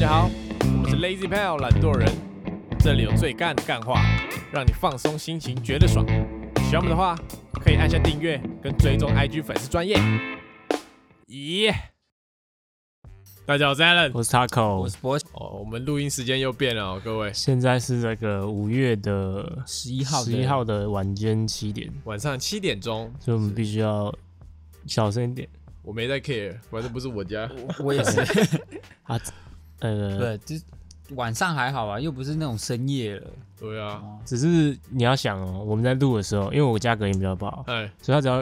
[0.00, 0.30] 家好，
[0.82, 2.10] 我是 Lazy Pal 懒惰人，
[2.78, 4.00] 这里有最干的干话，
[4.50, 6.06] 让你放松心情，觉得爽。
[6.70, 7.14] 喜欢我们的话，
[7.62, 9.98] 可以按下订阅跟追踪 IG 粉丝专业。
[11.28, 11.70] 咦，
[13.44, 14.10] 大家好，我是 Allen。
[14.14, 24.10] 我是 Taco，我是博哦，我们录音时间又变了哦，各位，现在是这个五月的十一号十一号的晚间七点，晚上七点钟，所以我们必须要
[24.86, 25.46] 小声一点
[25.82, 27.50] 我没在 care，反正不是我家。
[27.78, 28.20] 我我也是，
[29.04, 29.20] 啊。
[29.80, 30.64] 呃，对，就
[31.16, 33.30] 晚上还好啊，又不是那种深夜了。
[33.58, 38.36] 对啊，哦只是你要想哦，我们在录的时候，因为我家隔音比较不好，哎，所以他只要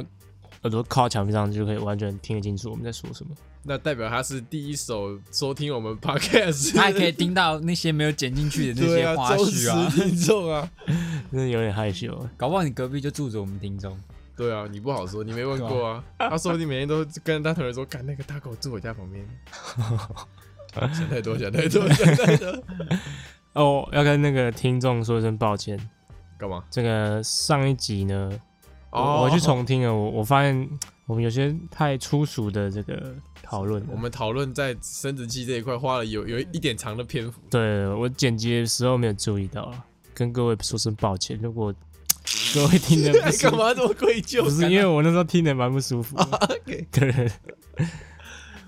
[0.63, 3.35] 耳朵靠墙壁上，就可以完全听得清楚我们在说什么。
[3.65, 10.71] 那代表他是第一手收听我们 podcast，他还可以听到那些没有剪进去的那些花絮啊，实听众啊。
[11.31, 12.27] 真的有点害羞。
[12.37, 13.99] 搞不好你隔壁就住着我们听众。
[14.37, 16.03] 对啊，你不好说，你没问过啊。
[16.19, 19.27] 他说不定每天都跟他同学说，干那个大狗住我家旁边。
[20.73, 22.65] 想太多，想太多，想太多。
[23.55, 25.79] 哦，要跟那个听众说一声抱歉。
[26.39, 26.63] 干嘛？
[26.71, 28.31] 这个上一集呢，
[28.91, 30.69] 哦我我去重听了，我我发现
[31.07, 33.85] 我们有些太粗俗的这个讨论。
[33.91, 37.41] 我们讨论在生殖器这一块花了有有一点长的篇幅。
[37.51, 41.37] 对我剪辑的时候没有注意到啊，跟各位说声抱歉。
[41.43, 41.75] 如果
[42.55, 44.43] 各位听的 干，嘛这么愧疚？
[44.45, 46.17] 不是因为我那时候听的蛮不舒服
[46.93, 47.31] 对，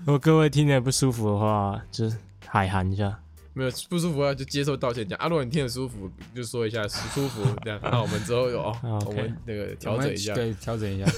[0.01, 3.19] 如果各位听的不舒服的话，就是海涵一下。
[3.53, 5.27] 没有不舒服啊，就接受道歉讲啊。
[5.27, 7.79] 如果你听得舒服，就说一下舒服这样。
[7.83, 11.11] 那我们之后有 哦，我们那个调整一下对，调整一下。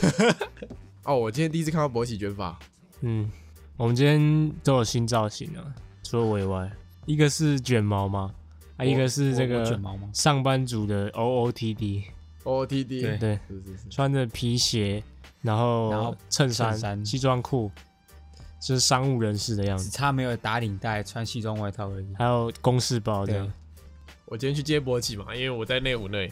[1.03, 2.57] 哦，我今天第一次看到博起卷发，
[3.01, 3.31] 嗯，
[3.77, 5.63] 我们今天都有新造型啊，
[6.03, 6.69] 除了我以外，
[7.05, 8.33] 一个是卷毛嘛，
[8.77, 10.09] 啊，一个是这我我卷个毛吗？
[10.11, 15.03] 上班族的 OOTD，OOTD，对对，是是是，穿着皮鞋，
[15.41, 17.71] 然后然后衬衫、衬衫西装裤，
[18.65, 22.07] 就是商务人士的样只子，差没有打领带，穿西装外套而已。
[22.17, 23.51] 还有公事包这样。
[24.25, 26.31] 我今天去接博起嘛，因为我在内湖那里，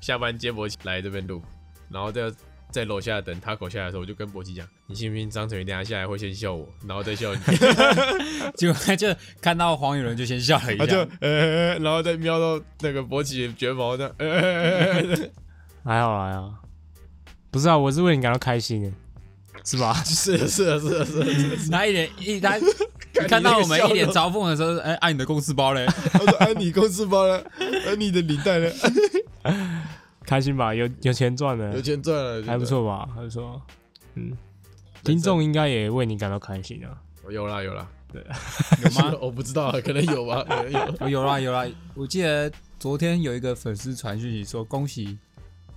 [0.00, 1.40] 下班接博起来这边录，
[1.88, 2.30] 然后在
[2.70, 7.40] 在楼下等他口下来的时候，我就跟博奇讲，你信不信张成宇等一下下来会先笑我，然后再笑你，
[8.54, 9.08] 结果他就
[9.40, 11.08] 看到黄雨伦就先笑了一他就下。
[11.20, 15.16] 呃，然后再瞄到那个博奇的卷毛这样，呃呃呃呃
[15.84, 16.54] 还好还好，
[17.50, 18.92] 不是啊，我是为你感到开心的，
[19.66, 19.92] 是吧？
[20.06, 21.26] 是的是的是的是的
[21.58, 22.56] 是的，他一脸一他
[23.12, 25.84] 看看到我们一脸你那个笑容嘲讽的时候，哎，按你的公司包嘞。
[26.12, 27.44] 他说按你公司包嘞，
[27.86, 28.72] 按你的领带嘞？
[30.24, 30.72] 开心吧？
[30.72, 33.08] 有有钱赚了有，钱赚了，还不错吧？
[33.14, 33.60] 还不错。
[34.14, 34.32] 嗯，
[35.02, 36.94] 听众应该也为你感到开心啊。
[37.24, 38.22] 我有啦有啦，对
[38.84, 39.18] 有吗？
[39.20, 40.78] 我不知道，可能有吧，有有。
[41.00, 45.18] 哦 有啦有啦，我记得昨天有一个粉丝传讯息说恭喜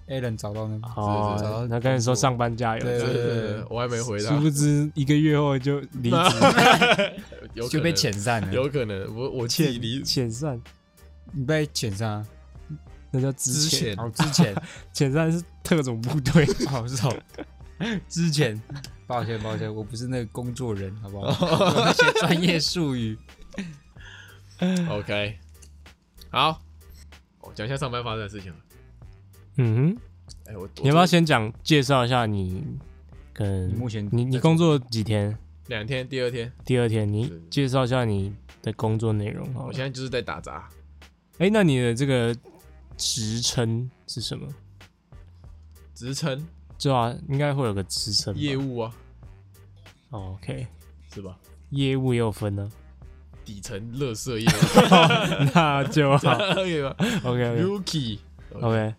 [0.10, 6.18] Alan 找到那个，哦是是是，他跟你说上班加油，对对对对，我还没回他殊，不知一个月后就离职，
[7.54, 8.52] 有可就被遣散了。
[8.54, 10.60] 有可能，我我自己离遣散，
[11.32, 12.26] 你被遣散啊？
[13.12, 14.56] 那叫之之前，前哦，之前。
[14.94, 16.46] 遣散是特种部队。
[16.68, 17.16] 好 是哦，
[18.08, 18.60] 之前，
[19.08, 21.48] 抱歉抱歉，我不是那个工作人，好不好？
[21.72, 23.18] 有那些专业术语。
[24.90, 25.38] OK，
[26.30, 26.62] 好，
[27.42, 28.54] 我讲一下上班发生的事情。
[29.62, 29.98] 嗯哼，
[30.46, 32.64] 哎，我你要不要先讲介绍一下你？
[33.34, 35.38] 可能你目前你你工作几天？
[35.68, 39.84] 两天，第二天，第二天你介绍一下你的工作内容好我现。
[39.84, 40.70] 在就是在打杂，
[41.40, 42.34] 哎，那你的这个
[42.96, 44.48] 职称是什么？
[45.94, 46.48] 职称
[46.82, 48.34] 对啊，应该会有个职称。
[48.38, 48.96] 业务啊，
[50.12, 50.66] 哦 OK，
[51.14, 51.38] 是吧？
[51.72, 52.72] 业务也有分呢，
[53.44, 54.52] 底层乐色业务
[55.54, 56.38] 那就好。
[56.56, 58.96] 可以吗 OK OK？Rookie，OK，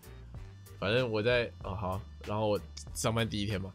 [0.80, 2.58] 反正我在哦好，然后我
[2.94, 3.70] 上班第一天嘛，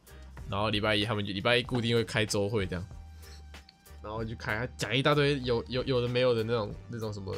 [0.49, 2.85] 然后礼拜一他们就礼拜一固定会开周会这样，
[4.03, 7.35] 然后就开讲一大堆有有有的没有的那种那种什么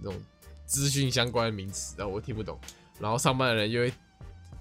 [0.00, 0.20] 那种
[0.64, 2.58] 资讯相关的名词，然后我听不懂，
[2.98, 3.92] 然后上班的人就会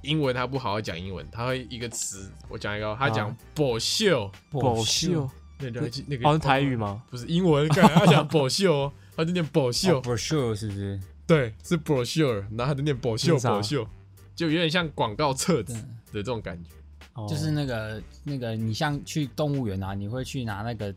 [0.02, 6.76] 英文他不好好讲英文，他会一个词我讲一个，他讲啊保秀，保秀那个那个哦，是台语？
[6.76, 7.02] 吗？
[7.10, 11.00] 不是英文，干他讲保秀哦，他就念保秀哦，不是是不是？
[11.28, 13.88] 对，是 brochure，然后他就念 brochure，
[14.36, 16.70] 就有点像广告册子的这种感觉。
[17.14, 17.26] 哦。
[17.30, 20.94] 就是那个那个，你像去动物园啊，你会去拿那个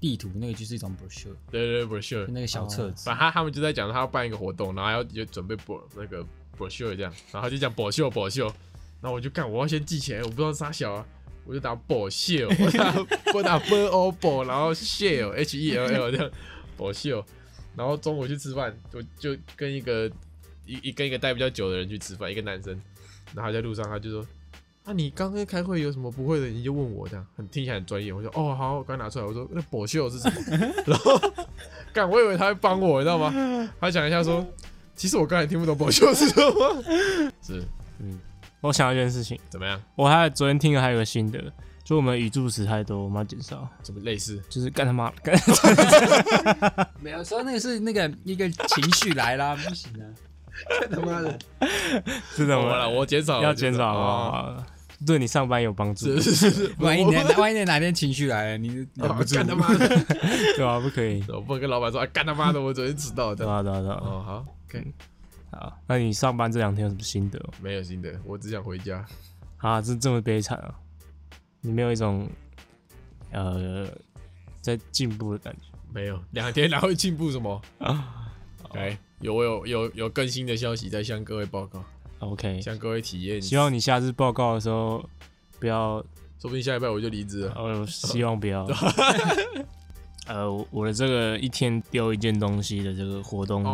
[0.00, 3.04] 地图，那个就是一种 brochure，对对对，brochure，那个小册子。
[3.04, 6.24] 反正他他们就在讲他要办一个活动，然后要就准备 bro 那个
[6.58, 8.52] brochure 这样，然后他就讲 brochure brochure，
[9.00, 11.06] 然后我就干，我要先记起来，我不知道啥小啊，
[11.46, 12.94] 我就打 Brosure， 我打
[13.34, 16.30] 我打 b o 保，然后 shell h e l l 这样
[16.76, 17.24] 保秀，
[17.76, 20.10] 然后中午去吃饭，我就跟一个
[20.66, 22.72] 一一跟一个待比较久的人去吃饭，一个男生，
[23.34, 24.26] 然后他在路上他就说。
[24.84, 28.12] 啊，你刚刚开会有什么不会的，你就问我这样，很听起来很专业。
[28.12, 30.40] 我说哦好，我刚拿出来，我说那跛秀是什么？
[30.84, 31.20] 然后
[31.92, 33.70] 干，我以为他会帮我，你知道吗？
[33.78, 34.44] 他想一下说，
[34.96, 36.82] 其实我刚才听不懂跛秀是什么。
[37.40, 37.64] 是
[38.00, 38.18] 嗯，
[38.60, 39.80] 我想到一件事情，怎么样？
[39.94, 41.38] 我还昨天听了还有个心得，
[41.84, 44.40] 就我们语助词太多，我们要减少，怎么类似？
[44.48, 45.36] 就是干他妈干，
[47.00, 50.06] 没有说那个是那个一个情绪来啦， 不行啊，
[50.90, 51.38] 他妈的！
[52.34, 52.68] 是的吗？
[52.68, 54.38] 好了，我减少，要减少啊。
[54.38, 54.66] 啊，
[55.04, 59.88] 对你上班有帮助， 是是是，万一哪万一哪天情绪来了，你忍不住干他妈的！
[60.56, 60.78] 对吧？
[60.78, 63.44] 不可以，我不能跟老板说，啊干他妈的，我昨天迟到的。
[63.44, 63.98] 对啊对啊对啊。
[64.00, 64.86] 哦，好，OK，
[65.50, 67.54] 好，那你上班这两天有什么心得吗？
[67.60, 69.04] 没有心得，我只想回家。
[69.56, 70.72] 啊，这这么悲惨啊！
[71.62, 72.28] 你没有一种
[73.30, 73.88] 呃
[74.60, 75.60] 在进步的感觉
[75.92, 77.60] 没有，两天哪会进步什么？
[77.78, 78.30] 啊
[78.74, 81.84] 来，有我有有有更新的消息在向各位报告
[82.20, 83.40] ，？OK，向各位体验。
[83.40, 85.04] 希望你下次报告的时候
[85.60, 86.02] 不要，
[86.38, 87.52] 说不定下礼拜我就离职了。
[87.54, 88.66] 哦，希望不要。
[90.26, 93.64] 呃，我我的这个一天丢一件东西的这个活动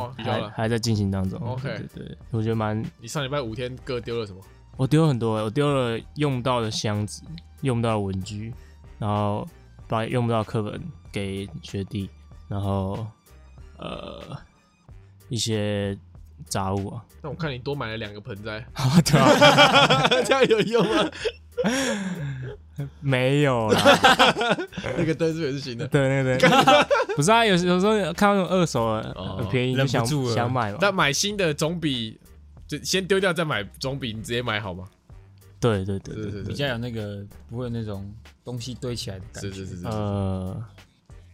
[0.55, 1.39] 还、在进行当中。
[1.41, 1.63] OK
[1.95, 4.41] 对对，我觉得蛮，你上礼拜五天各丢了什么？
[4.77, 7.23] 我丢了很多，我丢了用到的箱子，
[7.63, 8.53] 用不到文具，
[8.99, 9.47] 然后
[9.87, 12.09] 把用不到课本给学弟，
[12.49, 13.07] 然后
[13.79, 14.21] 呃
[15.29, 15.97] 一些
[16.47, 18.65] 杂物啊，那我看你多买了两个盆栽，
[19.05, 21.11] 对啊， 这样有用吗？
[23.01, 23.81] 没有啦，
[24.97, 25.89] 那个灯是不是也是新的？
[25.89, 26.49] 对对对，
[27.17, 30.79] 不是啊，有有时候看到那种二手的哦很便宜，就想忍不住了想买嘛。
[30.81, 32.21] 但买新的总比
[32.69, 34.85] 就先丢掉再买，总比你直接买好吗？
[35.61, 38.13] 对对对比较有那个不会有那种
[38.45, 39.51] 东西堆起来的感觉。
[39.51, 39.87] 是是是是。
[39.87, 40.65] 呃，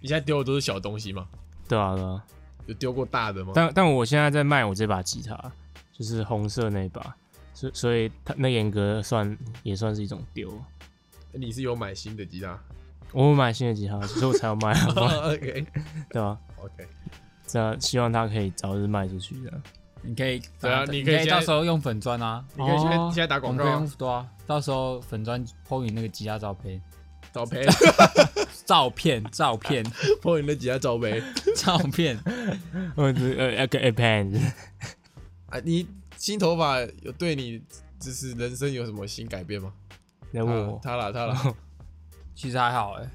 [0.00, 1.28] 你现在丢的都是小东西吗？
[1.68, 2.24] 对啊对啊，
[2.66, 3.52] 有丢过大的吗？
[3.54, 5.52] 但但我现在在卖我这把吉他，
[5.92, 7.14] 就是红色那把，
[7.52, 10.52] 所所以它那严格算也算是一种丢。
[11.32, 12.58] 你是有买新的吉他
[13.12, 14.72] 我有买新的吉他，所以我才要卖？
[14.94, 15.66] OK
[16.10, 16.86] 对吧？OK，
[17.46, 19.62] 这样希望它可以早日卖出去这样。
[20.04, 23.10] 你可以对啊你你可以到时候用粉砖啊，你可以现在哦。
[23.12, 23.64] 现在打广告
[23.98, 26.80] 对啊，到时候粉砖 PO 你那个吉他照片，
[27.32, 27.66] 照片，
[28.66, 29.84] 照 片照片。
[30.20, 31.22] 破你那吉他照片。
[31.56, 32.18] 照片，
[32.96, 34.38] 呃呃呃个 a pen，
[35.48, 35.58] 啊！
[35.64, 35.86] 你
[36.16, 37.62] 新头发有对你
[37.98, 39.72] 就是人生有什么新改变吗？
[40.32, 41.56] 来问我啊，他了他了，
[42.34, 43.08] 其实还好哎、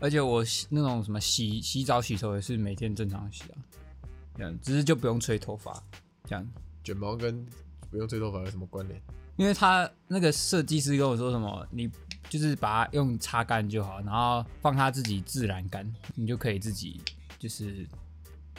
[0.00, 3.56] 而且我洗那种什么洗洗澡洗头也是每天正常洗啊，
[4.36, 5.72] 这样只是就不用吹头发
[6.24, 6.46] 这样，
[6.84, 7.44] 卷毛跟
[7.90, 9.00] 不用吹头发有什么关联？
[9.36, 11.90] 因为他那个设计师跟我说什么，你
[12.28, 17.00] 就是把它用擦干就好，然后放它自己自然干，你就可以自己
[17.38, 17.86] 就是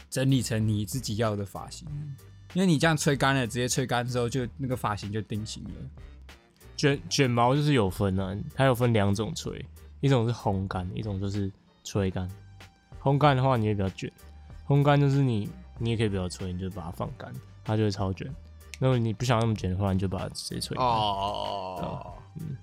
[0.09, 1.87] 整理成你自己要的发型。
[2.53, 5.69] 因为你这样吹干了，直接吹干之后，就那个发型就定型了。
[6.75, 9.65] 卷卷毛就是有分啊，它有分两种吹，
[9.99, 11.51] 一种是烘干，一种就是
[11.83, 12.29] 吹干。
[13.01, 14.09] 烘干的话，你会比较卷；
[14.67, 17.31] 烘干就是你你也可以不要吹，你就把它放干，
[17.63, 18.27] 它就会超卷。
[18.79, 20.85] 如果你不想那么卷的话，你就把它直接吹干。
[20.85, 22.57] 哦哦哦，嗯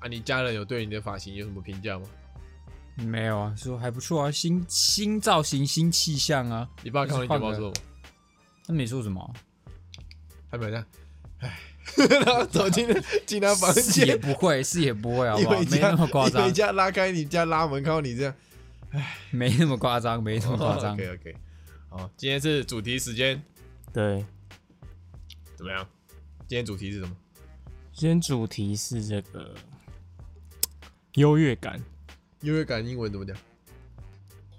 [0.00, 2.04] 啊，你家人有对你的发型有什么评价吗？
[2.96, 6.68] 没有啊，说还不错啊，新新造型、新气象啊。
[6.82, 7.72] 你爸看到你卷毛说什么？
[8.66, 9.30] 他没说什么啊，
[10.50, 10.86] 还没有这样，
[11.40, 11.58] 唉，
[12.24, 12.88] 然 后走进
[13.26, 15.60] 进他房是也，不会，是也不会，好不好？
[15.60, 18.34] 没那么夸张一回，家拉开你家拉门，看到你这样，
[19.30, 20.94] 没那么夸张，没那么夸张。
[20.94, 21.36] OK OK，
[21.88, 23.40] 好，今天是主题时间，
[23.92, 24.24] 对，
[25.56, 25.86] 怎么样？
[26.46, 27.16] 今天主题是什么？
[27.92, 29.54] 今天主题是这个
[31.14, 31.80] 优越感，
[32.42, 33.36] 优越感英文怎么讲？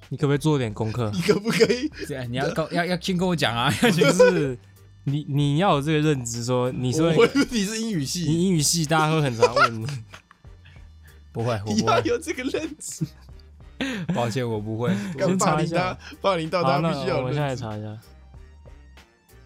[0.09, 1.11] 你可不可以做点功课？
[1.13, 1.89] 你可不可以？
[2.07, 4.57] 对啊，你要跟要要先跟我讲啊， 就是
[5.03, 9.85] 你你要有这个认知说你说我会你是英语系你，英语系，大家会很常问你。
[11.31, 13.05] 不会，我你不会，要有这个认知。
[14.15, 14.89] 抱歉，我不会。
[15.17, 16.63] 敢先霸凌查一下他，霸凌到
[17.03, 17.55] 须要我们现在。
[17.55, 17.97] 查一下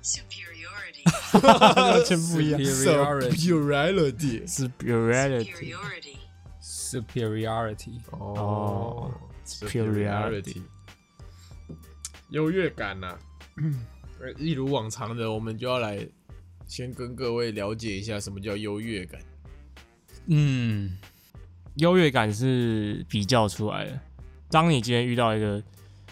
[0.04, 1.04] ，superiority,
[1.92, 2.60] 完全不一样。
[2.62, 6.18] Superiority Superiority，superiority,
[6.62, 9.12] superiority，哦
[9.46, 10.62] ，superiority，
[12.30, 13.18] 优越感呐、
[14.22, 16.08] 呃 一如往常的，我们就要来
[16.68, 19.20] 先跟各位了解一下什么叫优越感。
[20.28, 20.98] 嗯，
[21.76, 24.00] 优越感是比较出来的。
[24.52, 25.64] 当你今天遇到一个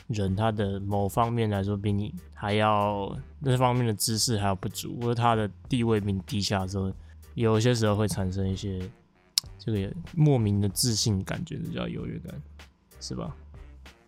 [0.07, 6.91] 人，他的某方面来说比你还要那方面的知识还要不足，或者他的地位比你低下的时候，
[7.35, 8.79] 有一些时候会产生一些
[9.57, 12.33] 这个莫名的自信感觉，这叫优越感，
[13.01, 13.35] 是吧？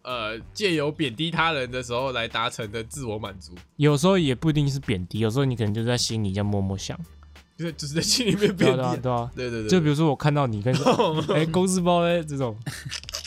[0.04, 6.98] 呃，借由贬低他人的时候来达成的自我满足，有时候也不一定是贬低，有时候你可能就在心里这样默默想，
[7.56, 8.78] 就是就是在心里面对啊变低。
[8.78, 10.74] 对啊对啊，对 对对，就比如说我看到你跟
[11.36, 12.58] 哎公司包嘞这种，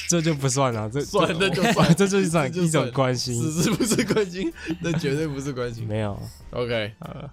[0.08, 4.52] 这就不算了，这算那就算 这就是一种这就一种关心，是是不是关心？
[4.80, 5.86] 那绝对不是关心。
[5.86, 6.20] 没有
[6.50, 7.30] OK，呃，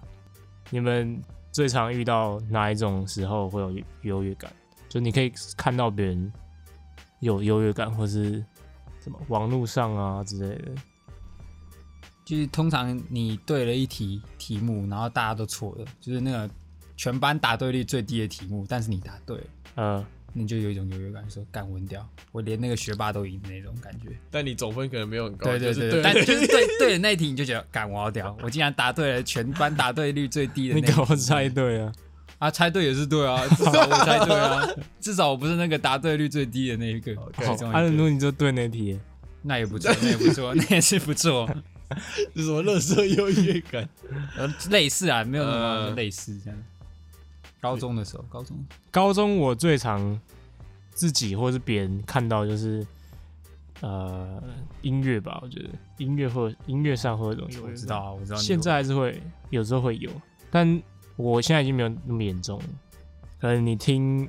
[0.70, 4.50] 你们最常遇到哪一种时候会有优越感？
[4.88, 6.32] 就你可以看到别人
[7.20, 8.44] 有优越感，或是
[9.00, 10.72] 什么网络上啊之类的。
[12.24, 16.48] 就是通常你对了一题题目，然后大家都错了，就是那个
[16.96, 24.08] 全班答对率最低的题目，但是你答对了，呃，你就有一种优越感，说干温掉，我连那个学霸都赢的那种感觉。
[24.30, 25.50] 但你总分可能没有很高。
[25.50, 31.92] 对对对，就是对，但就是对 对的那一题，你就觉得干我要屌，我竟然答对了全班答对率最低的你那一题给我猜对啊！
[32.38, 34.68] 啊，猜对也是对啊， 至少我猜对啊，
[35.00, 37.14] 至少我不是那个答对率最低的那一个。
[37.72, 38.98] 阿伦个努你就对那题，
[39.42, 41.48] 那也不错，那也不错， 那也是不错。
[42.34, 43.86] 是什么乐色优越感？
[44.36, 46.58] 呃，类似啊，没有那么呃类似这样。
[47.62, 50.20] 高中的时候，高中高中我最常
[50.90, 52.84] 自己或是别人看到就是
[53.80, 54.42] 呃
[54.82, 58.46] 音乐吧，我觉得音乐或音乐上会有一种我知道，啊，我知道你有。
[58.48, 60.10] 现在还是会有时候会有，
[60.50, 60.82] 但
[61.16, 62.64] 我现在已经没有那么严重了。
[63.40, 64.28] 可能你听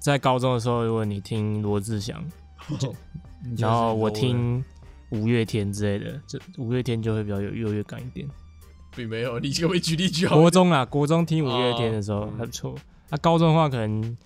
[0.00, 2.22] 在高中的时候，如果你听罗志祥，
[2.68, 2.98] 你就是
[3.56, 4.62] 然后我听
[5.10, 8.28] 五月天之类的，这五月天就会比较有优越感一点。
[8.98, 10.36] 并没有，你可不可以举例举好？
[10.36, 12.74] 国中啊，国中听五月天的时候哦还不错。
[13.10, 14.18] 那、高中的话，可能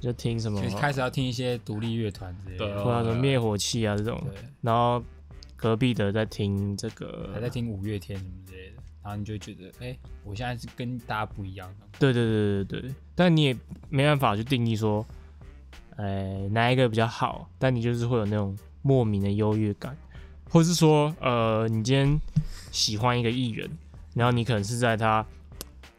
[0.00, 2.84] 就听什么，就开始要听一些独立乐团之类的。
[2.84, 4.20] 或者什么灭火器啊这种。
[4.24, 5.00] 对，然后
[5.54, 11.86] 隔壁的在听这个，还在听五月天什么之类的，然后你就觉得，哎，我现在是跟大家不一样的。
[11.98, 13.56] 对对对对对，但你也
[13.88, 15.06] 没办法去定义说，
[15.96, 19.96] 呃，哪一个比较好，但你就是会有那种莫名的优越感，
[20.50, 22.20] 或是说，呃，你今天
[22.70, 23.70] 喜欢一个艺人，
[24.16, 25.24] 然后你可能是在他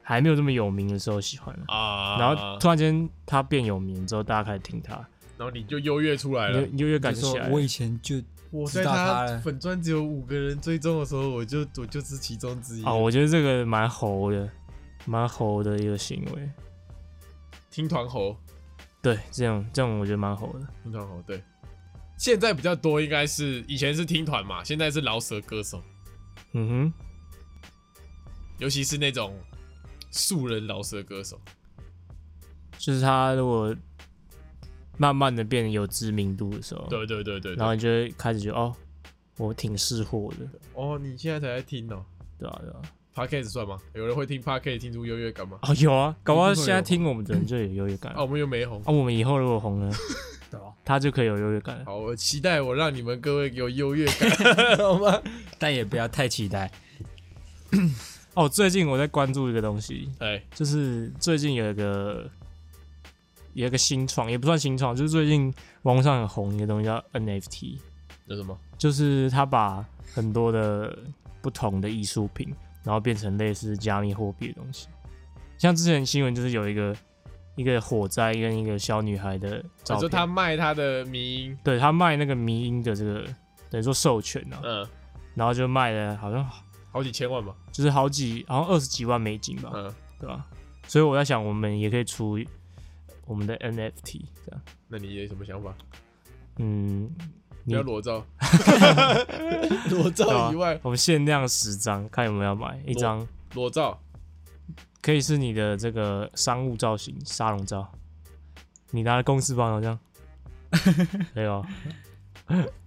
[0.02, 4.96] 还没有这么有名的时候喜欢了，啊，然后突然间他变有名之后，大家开始听他，
[5.38, 6.62] 然后你就优越出来了。
[6.62, 8.20] 优优越感就就起来了我以前就
[8.50, 12.84] 我在道他粉砖只有五个人追踪的时候，我就我就是其中之一。
[12.84, 14.50] 啊，我觉得这个蛮猴的，
[15.06, 16.50] 蛮猴的一个行为。
[17.70, 18.36] 听团猴，
[19.04, 20.68] 对，这样这样我觉得蛮猴的。
[20.82, 21.44] 听团猴，对。
[22.18, 25.84] 现在比较多应该是以前是听团嘛，现在是饶舌歌手，
[26.54, 26.92] 嗯
[28.60, 29.34] 尤其是那种
[30.12, 31.40] 素人老舌歌手。
[32.78, 33.76] 就是他如果
[34.98, 37.56] 慢慢的变得有知名度的时候，对对对对对。
[37.56, 38.74] 然后你就会开始觉得哦，
[39.38, 42.06] 我挺识货的，哦，你现在才在听哦
[42.38, 42.82] 对啊对啊。
[43.16, 43.80] ，Podcast 算吗？
[43.94, 45.58] 有人会听 Podcast 听出优越感吗？
[45.64, 48.80] 哦，有啊，搞不好现在听我们的人就有优越感啊，我们又没红。
[48.80, 49.92] 啊，我们以后如果红了，
[50.52, 50.74] 对吧？
[50.86, 51.86] 他就可以有优越感了。
[51.86, 55.20] 好，我期待我让你们各位有优越感， 好吗？
[55.58, 56.72] 但也不要太期待。
[58.38, 62.30] 哦，最近我在关注一个东西，哎，就是最近有一个
[63.54, 65.52] 有一个新创，也不算新创，就是最近
[65.82, 67.80] 网上很红一个东西叫 NFT，
[68.28, 68.56] 有什么？
[68.78, 70.96] 就是他把很多的
[71.42, 72.54] 不同的艺术品，
[72.84, 74.88] 然后变成类似加密货币的东西。
[75.58, 76.96] 像之前新闻就是有一个
[77.56, 83.26] 一个火灾跟一个小女孩的照片，说他卖他的迷音，对他卖那个迷音的这个
[83.72, 84.88] 等于说授权啊，嗯，
[85.34, 86.48] 然后就卖了好像
[86.92, 90.46] 好几千万吧，就是好几好像二十几万美金吧，嗯，对吧？
[90.88, 92.40] 所以我在想，我们也可以出
[93.26, 95.76] 我们的 NFT 这样，那你有什么想法？
[96.58, 97.24] 嗯，不
[97.66, 98.26] 你要裸照，
[99.92, 104.00] 裸照以外，我们限量十张，看有没有要买一张，裸照，
[105.02, 107.92] 可以是你的这个商务造型沙龙照，
[108.92, 110.00] 你拿公司包好像，
[111.34, 111.66] 可以哦，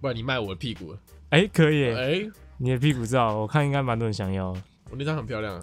[0.01, 0.99] 不然你卖我的屁股了。
[1.29, 2.31] 哎、可以耶，哎，
[2.63, 4.61] 你的屁股照，我看应该蛮多人想要的。
[4.91, 5.61] 我那张很漂亮啊，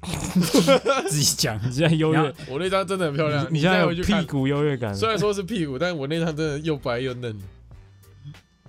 [1.10, 3.44] 自己讲，你现在优越，我那张真的很漂亮。
[3.50, 7.36] 你现在有回去看屁，股优越感，虽然说是屁股，但我那张真的又白又嫩。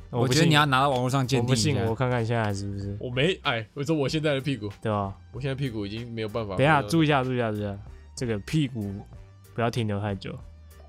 [0.09, 1.83] 我觉得信你要拿到网络上鉴我不信，下。
[1.85, 5.13] 我看看现在是不是，我没哎，我说我现在的屁股，对吧？
[5.31, 6.55] 我现在屁股已经没有办法。
[6.55, 7.77] 等一下，注意一下，注意一下，注意一下，
[8.17, 8.91] 这个屁股
[9.53, 10.35] 不要停留太久，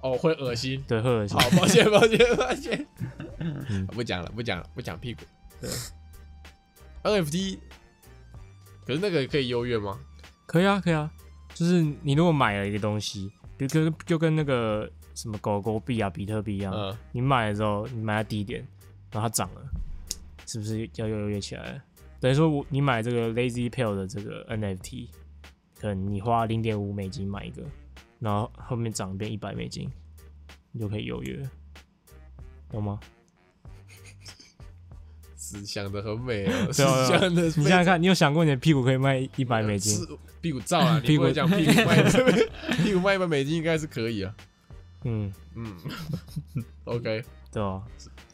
[0.00, 0.82] 哦，会恶心。
[0.88, 1.50] 对，会恶心好，。
[1.50, 2.86] 抱歉，抱歉，抱歉。
[3.38, 5.20] 嗯不讲了，不讲了，不讲屁股。
[7.02, 7.58] 对，NFT，
[8.86, 9.98] 可是那个可以优越吗？
[10.46, 11.10] 可以啊，可以啊，
[11.54, 18.66] 就是你如果买了一个东西，就跟就跟那个什么狗狗币啊、比特币一样，嗯，你买了之后，你买在低点，
[19.10, 19.62] 然后它涨了，
[20.46, 21.82] 是不是要优越起来了？
[22.20, 25.08] 等于说我你买这个 Lazy Pill 的这个 NFT，
[25.80, 27.62] 可能你花零点五美金买一个，
[28.20, 29.90] 然后后面涨变一百美金，
[30.70, 31.50] 你就可以优越了，
[32.70, 33.00] 懂吗？
[35.42, 37.42] 是想的很美哦， 是对啊对啊想的。
[37.42, 39.98] 你想想看，你有想过你的屁股可以卖一百美金？
[40.40, 42.02] 屁股照啊，你屁股不会讲屁股卖
[42.84, 44.32] 屁股卖一百美金应该是可以啊。
[45.04, 45.74] 嗯，嗯
[46.84, 47.24] ，OK。
[47.52, 47.82] 对啊，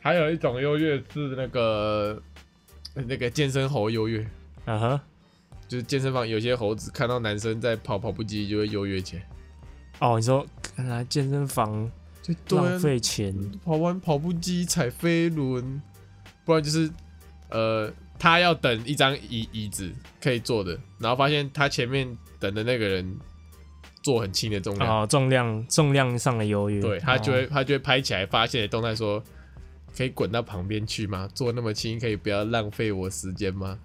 [0.01, 2.23] 还有一种优越是那个
[2.95, 4.23] 那个健身猴优越，
[4.67, 5.01] 啊哈，
[5.67, 9.27] 就是健身房有些猴子看到男生在跑跑步机就会优越起来，
[9.99, 10.47] 哦，你说
[10.77, 11.91] 看来健身房
[12.51, 13.35] 浪费钱，
[13.65, 15.83] 跑完跑步机踩飞轮，
[16.49, 16.91] 不然就是
[17.51, 22.09] 呃，他要等一张椅椅子可以坐的，然后发现他前面
[22.41, 23.17] 等的那个人
[24.03, 29.23] 做很轻的重量，哦，重量重量上的优越，对他就会他就会拍起来发现的动态说，
[29.95, 31.29] 可以滚到旁边去吗？
[31.35, 33.79] 做那么轻，可以不要浪费我时间吗？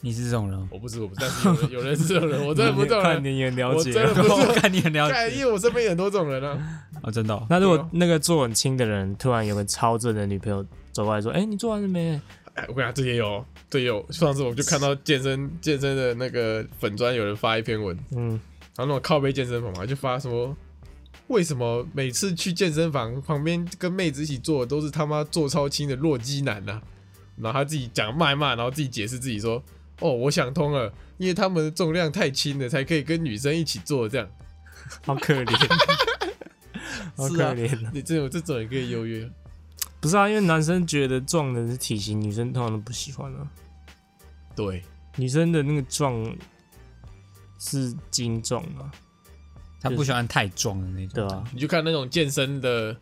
[0.00, 4.14] 你是这种人，我不是我不是，但是有人 有人是这种人，我真的不是这种看人，你很了解我真的啊。
[4.14, 6.82] 不 是我看你很了解因为我身边有很多这种人啊。
[7.02, 7.46] 哦，真的哦。
[7.50, 10.64] 那如果那个做很轻的人突然有个超正的女朋友
[10.96, 12.18] 走过来说：“哎、你做完了没
[12.54, 14.06] 哎，我跟你讲，这也有，这也有。
[14.10, 18.30] 上次我就看到 健身健身的那个粉砖有人发一篇文，？”嗯，
[18.74, 20.56] 然后那种靠背健身房嘛，就发说
[21.26, 26.82] 为什么每次去健身房旁边跟妹子一起做的都是他妈做超轻的弱鸡男呐、啊？
[27.36, 29.62] 然后他自己讲骂一骂，然后自己解释自己说
[30.00, 34.26] ：“哦，我想通了，因为他们的重量太轻了，才可以跟女生一起做这样。
[35.04, 35.68] 好可怜，
[37.16, 39.28] 好可怜、”你这种这种也可以优越，
[40.00, 43.48] 不是啊，因为男生觉得壮的是体型，女生通常都不喜欢啊。
[44.54, 44.82] 对，
[45.16, 46.36] 女生的那个壮
[47.58, 48.92] 是精壮啊，
[49.80, 51.14] 她不喜欢太壮的那种。
[51.14, 52.96] 对啊，你就看那种健身的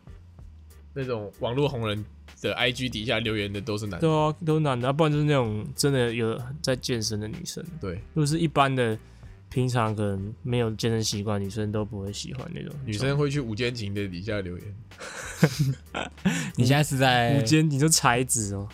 [0.93, 2.03] 那种网络红人
[2.41, 7.63] 的 IG 底下留言的都是男的，对啊，都男的、啊，不然就是那种真的有在健身的女生。
[7.79, 8.97] 对，如果是一般的，
[9.49, 12.73] 平常可能没有健身习惯，女生都不会喜欢那种。
[12.85, 14.75] 女生会去午间情的底下留言，
[16.57, 18.67] 你现在是在午间，你就才子哦，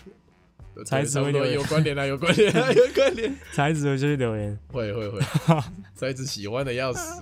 [0.86, 1.54] 才子会留言。
[1.54, 4.58] 有关联啊，有关联啊， 有关联，才子我就去留言。
[4.70, 5.20] 会会会，
[5.94, 7.22] 才子喜欢的要死，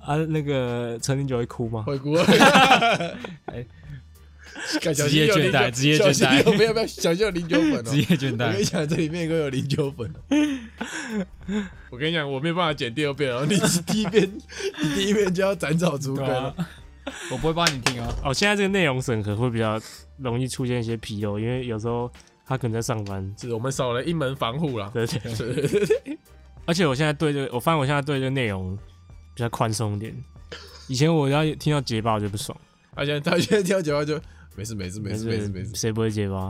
[0.00, 1.82] 啊，那个陈林九会哭吗？
[1.86, 2.14] 会哭。
[3.46, 3.64] 哎，
[4.94, 7.96] 职业心有零倦怠九职业倦怠不要不要，小心有零九粉哦职。
[7.98, 8.64] 业倦我跟你怠。
[8.64, 10.12] 讲，这里面都有零九粉。
[11.90, 13.44] 我跟你讲，我没有办法剪第二遍哦。
[13.48, 13.56] 你
[13.86, 14.30] 第一遍，
[14.82, 16.68] 你第一遍就要斩草除根了啊。
[17.30, 18.14] 我不会帮你听哦。
[18.24, 19.80] 哦，现在这个内容审核会比较
[20.18, 22.10] 容易出现一些纰漏，因为有时候
[22.46, 23.34] 他可能在上班。
[23.38, 24.90] 是我们少了一门防护了。
[24.92, 26.18] 对对，对
[26.66, 28.76] 而且我现在对这个，我发现我现在对这个内容
[29.34, 30.14] 比较宽松一点。
[30.86, 32.56] 以前我要听到结巴我就不爽，
[32.94, 34.20] 而且他现在他现在跳脚就
[34.58, 35.70] 没事没事没事没事没事。
[35.76, 36.48] 谁不会结巴？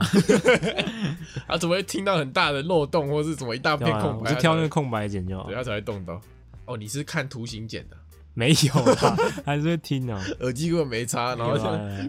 [1.47, 4.31] 他怎么会听到很大的漏洞，或是怎么一大片空白？
[4.31, 5.55] 我就挑那个空白剪就好对，。
[5.55, 6.19] 他才会动到。
[6.65, 7.97] 哦，你是看图形剪的，
[8.33, 10.19] 没有啦， 还是会听啊。
[10.41, 11.63] 耳机根本没插，然后就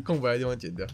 [0.03, 0.88] 空白的地方剪掉。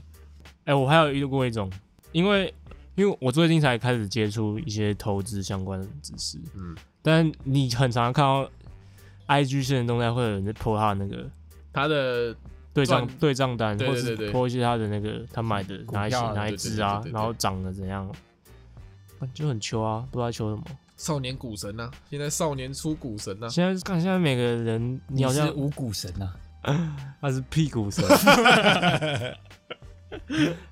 [0.63, 1.71] 哎、我还有遇过一种，
[2.11, 2.51] 因为
[2.95, 8.49] 因为我最近才开始接触一些投资相关的知识，嗯，但你很常看到
[9.27, 11.29] IG 现实动态会有人在 po 他的那个
[11.71, 12.35] 他的
[12.75, 18.07] 对账赚对账单，或是对对对对 po 一些他的那个他买的哪一哪一只啊然后涨得怎样，
[19.19, 20.63] 啊就很秋啊，不知道秋什么。
[20.97, 23.49] 少年股神呐，现在少年出股神呐。
[23.49, 28.03] 现在看现在每个人，你好像是五股神啊， 他是屁股神，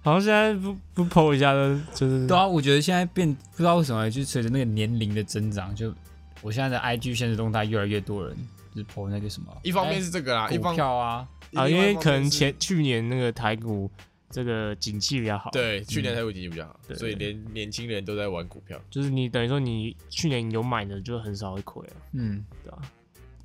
[0.01, 5.93] 好像现在不不 po 一下都就是对啊，我觉得现在变不知道为什么，就随着那个年龄的增长，就
[6.41, 8.35] 我现在的 IG 现实动态越来越多人
[8.73, 13.89] 就是 po 那个什么，一方面是这个啦，哎股一方票啊，啊，因为可能前去年那个台股
[14.29, 18.79] 这个景气比较好，，对去年台股景气比较好，对所以连年轻人都在玩股票。
[18.89, 22.81] 就是你等于说你去年有买的就很少会亏啊，嗯，对吧、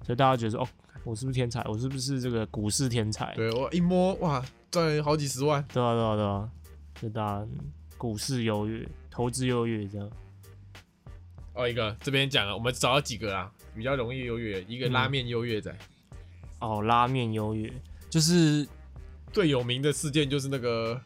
[0.04, 0.68] 所以大家觉得说哦，
[1.04, 1.62] 我是不是天才？
[1.64, 3.34] 我是不是这个股市天才？
[3.34, 5.62] 对我一摸哇，赚好几十万。
[5.72, 6.50] 对啊，对啊，对啊，
[7.02, 7.58] 就大家嗯
[7.96, 10.10] 股市优越，投资优越这样。
[11.54, 15.76] 哦，一个这边讲了，我们找到几个啦，比较容易优越，一个嗯拉面优越仔。
[16.60, 17.72] 哦，拉面优越
[18.10, 18.66] 就是
[19.32, 21.00] 最有名的事件就是那个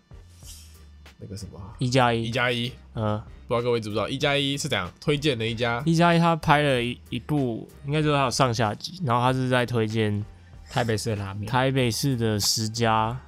[1.18, 1.74] 那个什么啊？
[1.78, 4.08] 一加一，一加一，呃，不知道各位知不知道？
[4.08, 4.90] 一加一是怎样？
[5.00, 5.82] 推荐的一家？
[5.84, 10.24] 一加一他拍了一一部，应该说他有上下集，然后他是在推荐
[10.70, 13.18] 台北市的拉面，台北市的十家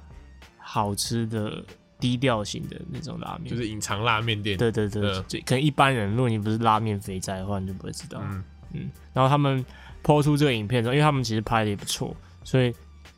[0.57, 1.63] 好吃的
[1.99, 4.57] 低调型的那种拉面，就是隐藏拉面店。
[4.57, 5.25] 对对对，嗯。
[5.27, 8.21] 就可能一般人，如果你不是拉面肥仔的话，你就不会知道。
[8.23, 9.63] 嗯，嗯，然后他们
[10.01, 12.73] 抛出这个影片之后，因为他们其实拍的也不错，所以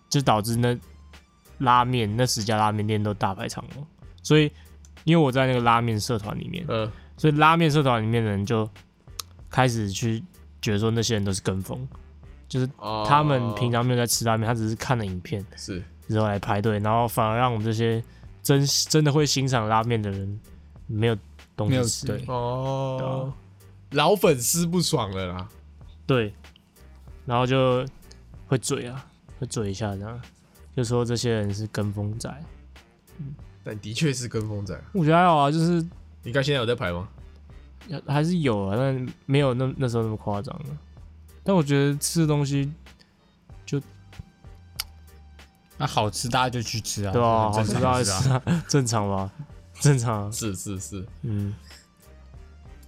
[0.09, 0.77] 就导致那
[1.59, 3.85] 拉面那十家拉面店都大排长龙。
[4.21, 4.51] 所以
[5.03, 8.69] 因为我在那个拉面社团里面，嗯，所以拉面社团里面的人就
[9.49, 10.23] 开始去
[10.61, 11.87] 觉得说那些人都是跟风，
[12.49, 18.03] 就是哦他们平常没有在吃拉面，他只是看了影片是之后来排队，然后反而让我们这些
[18.43, 20.39] 真真的会欣赏拉面的人
[20.87, 21.17] 没有
[21.55, 22.07] 东西吃。
[22.07, 23.33] 对哦，
[23.91, 25.49] 老粉丝不爽了啦。
[26.05, 26.33] 对，
[27.25, 27.85] 然后就
[28.47, 29.05] 会嘴啊，
[29.39, 30.21] 会嘴一下这样，
[30.75, 32.43] 就说这些人是跟风仔。
[33.63, 34.79] 但的确是跟风仔。
[34.93, 35.85] 我觉得还好啊，就是
[36.23, 37.07] 你看现在有在排吗？
[38.07, 40.77] 还是有啊，但没有那那时候那么夸张了。
[41.43, 42.69] 但我觉得吃的东西
[43.65, 43.81] 就，
[45.77, 48.03] 那好吃大家就去吃啊，对啊、好吃大家。
[48.03, 49.31] 吃啊，正常吧？
[49.79, 50.31] 正常啊。
[50.31, 51.05] 是是是。
[51.21, 51.53] 嗯，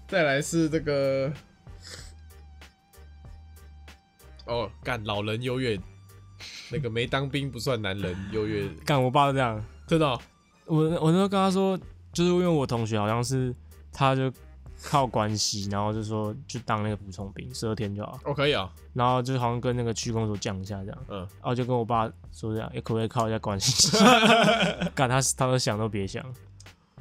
[0.07, 1.31] 再来是这个，
[4.45, 5.79] 哦，干老人优越，
[6.71, 9.63] 那个没当兵不算男人 优越，干我爸都这样。
[9.87, 10.19] 真的哦、
[10.65, 11.77] 我我那时候跟他说，
[12.13, 13.53] 就是因为我同学好像是，
[13.91, 14.31] 他就
[14.83, 23.97] 靠关系，然后就说就当那个补充兵，十二天就好，哦可以啊，然后就好像跟那个区公所讲一下这样，嗯，然后就跟我爸说这样，也可不可以靠一下关系？
[24.93, 26.23] 干他他说想都别想，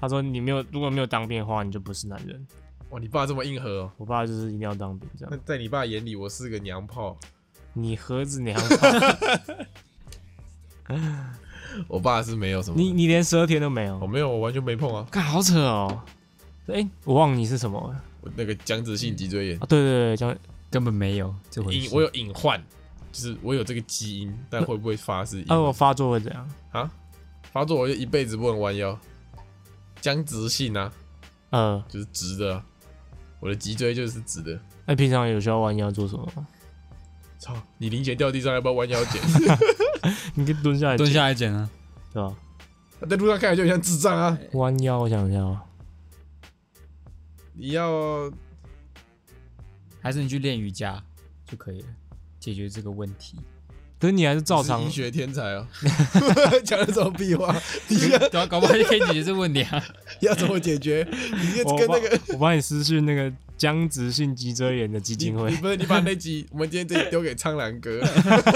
[0.00, 2.46] 他说你没有如果没有当兵的话，你就不是男人。
[2.90, 3.92] 哇，你爸这么硬核哦。
[3.98, 7.18] 我爸就是一定要当兵这样那，在你爸眼里，我是个娘炮。
[7.82, 8.86] 你盒子娘炮，
[11.86, 15.06] 我爸是没有什么，你你连十二天都没有我，没有，我完全没碰啊。
[15.10, 16.02] 干好扯哦。
[16.66, 20.36] 哎、我忘了你是什么了我那个僵直性脊椎炎啊？，对对对，僵
[20.70, 21.78] 根本没有这回事。
[21.78, 22.62] 隐我有隐患，
[23.10, 26.50] 就是我有这个基因，但会不会发是啊，我发作会怎样？
[26.72, 26.90] 啊
[27.50, 28.98] 发作，我就一辈子不能弯腰。
[30.02, 30.92] 僵直性啊，
[31.50, 32.64] 呃，就是直的啊、
[33.40, 34.60] 我的脊椎就是直的。
[34.84, 36.46] 那、平常有需要弯腰做什么吗？
[37.38, 39.22] 操，你零钱掉地上要不要弯腰捡？
[40.34, 41.68] 你可以蹲下来，蹲下来捡啊，
[42.12, 42.34] 对吧？
[43.08, 44.36] 在路上看起来就像智障啊！
[44.52, 45.62] 弯腰，我想一下啊，
[47.54, 48.30] 你要
[50.00, 51.00] 还是你去练瑜伽
[51.46, 51.86] 就可以了，
[52.40, 53.36] 解决这个问题。
[54.00, 55.66] 可是你还是照常医学天才哦，
[56.64, 57.54] 讲的什么屁话？
[57.88, 59.84] 你要对啊，搞不好就可以解决这个问题啊。
[60.20, 61.06] 要怎么解决？
[61.10, 68.00] 你我帮跟那个我帮你私讯那个僵直性脊椎炎的基金会你，不是你把那集我们今天这集丢给苍兰哥，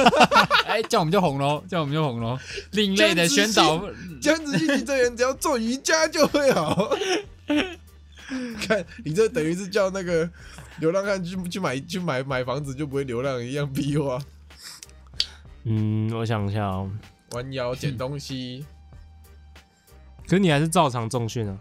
[0.67, 2.38] 哎，这样我们就红喽，这样我们就红喽。
[2.71, 3.85] 另类的宣导，
[4.21, 6.97] 僵直性脊椎炎只要做瑜伽就会好。
[8.62, 10.31] 看你这等于是叫那个
[10.79, 14.19] 流浪汉去去买去买买房子就不会流浪一样逼话。
[15.65, 16.91] 嗯，我想一下哦，
[17.33, 18.65] 弯腰捡东西
[20.27, 21.59] 可是你还是照常重训啊，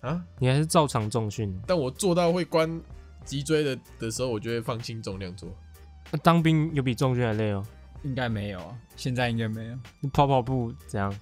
[0.00, 1.58] 啊，你还是照常重训。
[1.66, 2.80] 但我做到会关
[3.24, 5.48] 脊椎的的时候，我就会放轻重量做。
[6.10, 7.64] 那当兵有比重训还累哦，
[8.02, 9.78] 应该没有啊，现在应该没有。
[10.00, 11.14] 你跑跑步怎样？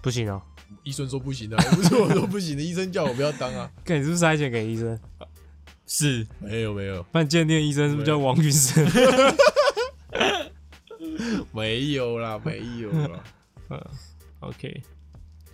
[0.00, 0.40] 不行哦，
[0.84, 3.70] 医生说不行的、啊， 不是我说不行的，医生叫我不要当啊。
[3.84, 4.98] 看你是不是塞钱给医生？
[5.86, 8.86] 是，没有没有不然鉴定医生是不是叫王医生？
[11.52, 13.24] 没有啦，没有啦，
[13.70, 13.80] 嗯
[14.40, 14.82] OK，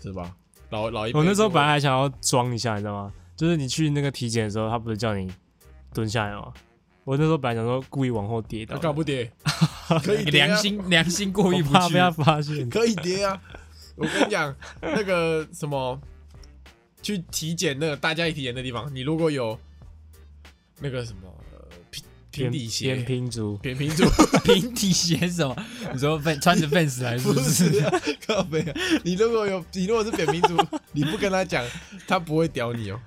[0.03, 0.35] 是吧？
[0.75, 3.13] 老老一辈我那时候本来来还想要装一下，你知道吗？
[3.37, 5.33] 就是你去那个体检的时候，他不是叫你
[5.93, 6.53] 蹲下来吗？
[7.05, 9.31] 我那时候本来想说故意往后跌倒那，干不跌？
[10.03, 11.95] 可以良，心良心过意不去我怕被。
[11.99, 12.69] 他发现。
[12.71, 13.41] 可以跌啊！
[13.97, 16.01] 我跟你讲，那个什么，
[17.03, 19.59] 去体检那个大家一体检的地方，你如果有
[20.81, 21.44] 那个什么呃
[22.35, 24.05] 平平底鞋扁、平足，扁平足，
[24.45, 25.57] 平底鞋是什么？
[25.93, 27.81] 你说 Van- 穿着 Vans 来是不不是？
[28.27, 28.75] 靠背啊！
[29.05, 30.57] 你如果有，你如果是扁平足，
[30.93, 31.65] 你不跟他讲，
[32.07, 33.01] 他不会屌你哦，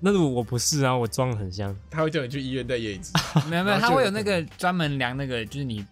[0.00, 1.76] 那如果我不是啊，我装的很像。
[1.90, 3.12] 他会叫你去医院戴眼镜。
[3.48, 5.84] 没有没有，然后就有它会有那个专门量那个，就是你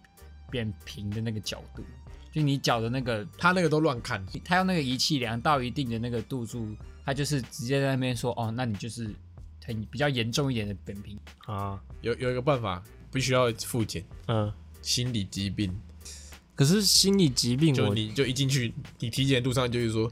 [0.51, 1.85] 扁平的那个角度，
[2.33, 9.09] 就你脚的那个，他那个都乱看，他用那个仪器量到一定的那个度数，他就是直接在那边说，哦，那你就是
[9.65, 11.19] 很比较严重一点的扁平。
[11.47, 12.83] 啊，有有一个办法，
[13.13, 14.53] 必须要复检，嗯。
[14.83, 15.79] 心理疾病。
[16.55, 20.11] 可是心理疾病我，就你就一进去，你体检路上就是说，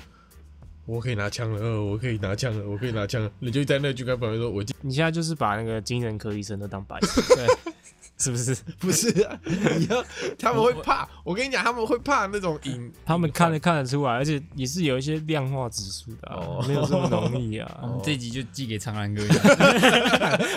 [0.87, 7.72] 我可以拿枪了，呃，我可以拿枪了，我可以拿枪了，你就在那军官旁边说，我进你现在就是把那个精神科医生都当白痴， 对，
[8.18, 8.54] 是不是？
[8.81, 10.04] 不是啊，你要
[10.38, 16.64] 他们会怕，我跟你讲，他们会怕那种影，他们看得看得出来，而且也是有一些量化指数的、啊，哦。
[16.66, 17.81] 没有这么容易啊。
[17.83, 19.22] 我 们这集就寄给长安哥，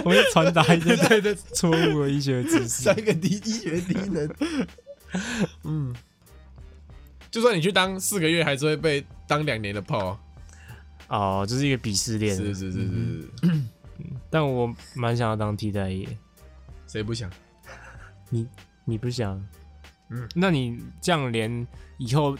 [0.04, 2.67] 我们就传达一些 对对错误的医学知识。
[2.67, 2.95] 三。
[2.95, 4.30] 个低医学低能，
[5.63, 5.95] 嗯，
[7.32, 10.19] 就算你去当四个月，还是会被当两年的炮啊，
[11.08, 12.36] 哦，这是一个鄙视链。
[12.36, 12.80] 是是是是
[13.41, 13.62] 是，
[14.30, 16.08] 但我蛮想要当替代役，
[16.88, 17.28] 谁不想？
[18.32, 18.48] 你
[18.86, 19.39] 你不想？
[20.10, 21.67] 嗯，那你这样连
[21.98, 22.36] 以后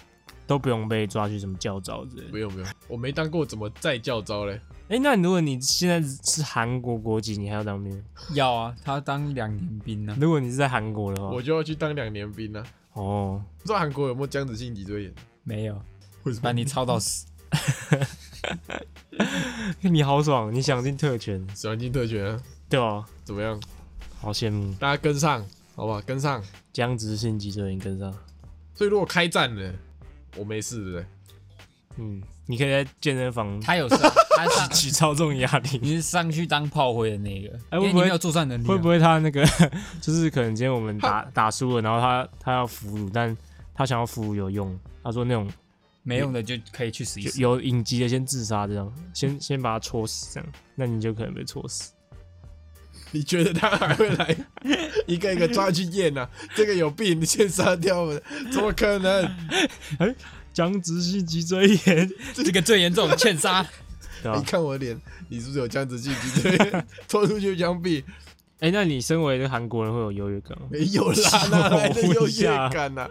[0.48, 2.38] 都不用被抓去什么教招之类的不。
[2.38, 4.60] 用不用，我没当过，怎么再教招嘞？
[4.90, 8.04] 哎、那如果你现在是韩国国籍，你还要当兵吗？
[8.34, 12.64] 要啊，他当两年兵呢、如果你是在韩国的话，我就要去当两年兵啊！
[12.94, 15.14] 哦，不知道韩国有没有僵直性脊椎炎？
[15.44, 15.82] 没有，
[16.24, 17.26] 为什把你操到死。
[19.80, 22.42] 你好爽，你想进特权，想进特权啊？
[22.68, 23.06] 对吧？
[23.24, 23.58] 怎么样？
[24.20, 26.02] 好羡慕，大家跟上，好吧？
[26.06, 26.44] 跟上。
[26.74, 28.14] 僵直性脊椎炎跟上。
[28.74, 29.74] 所以如果开战了，
[30.38, 31.06] 我没事，对不对？
[31.98, 34.00] 嗯，你可以在健身房他有上，
[34.38, 35.78] 他上，举超重压力。
[35.82, 39.46] 你是上去当炮灰的那个，哎会不会因为你没有作战能力啊，会不会他那个
[40.02, 43.36] 就是可能今天我们打打输了，然后他他要俘虏，但
[43.76, 45.52] 他想要俘虏有用，他说那种
[46.04, 47.42] 没用的就可以去死一死？
[47.42, 51.92] 有隐疾的先自杀，这样先先把他戳死，这样那你就可能被戳死。
[53.12, 54.36] 你觉得他还会来
[55.06, 56.30] 一个一个抓去验呢、啊？
[56.56, 58.22] 这个有病，你先杀掉我，
[58.52, 59.30] 怎么可能？
[60.54, 63.66] 僵直性脊椎炎，这个最严重的欠杀。
[64.24, 64.42] 你？
[64.44, 66.88] 看我的脸，你是不是有僵直性脊椎炎？
[67.08, 68.04] 拖出去枪毙？
[68.62, 70.68] 哎、那你身为一个韩国人会有优越感吗？
[70.70, 71.16] 没有啦，
[71.50, 73.10] 哪来的优越感呢、啊？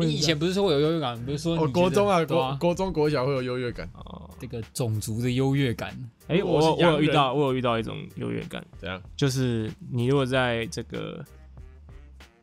[0.00, 5.92] 你以前不是说我有优越感，不是说哦，你国中啊，国国中国小会有优越感，哦，这个种族的优越感，
[6.28, 9.02] 哎、我我有遇到，我有遇到一种优越感，怎样？
[9.16, 11.24] 就是你如果在这个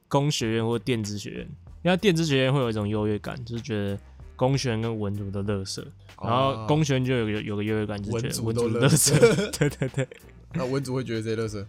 [0.10, 1.47] 工学院或电子学院，
[1.82, 3.97] 因为电子学院会有一种优越感，就是觉得
[4.36, 5.88] 工学院跟文族的乐色，
[6.21, 8.97] 然后工学院就有个有个优越感，就是觉得哦文族都文组乐垃圾。
[8.97, 10.08] 色， 对对对，
[10.56, 11.65] 那文族会觉得谁乐色？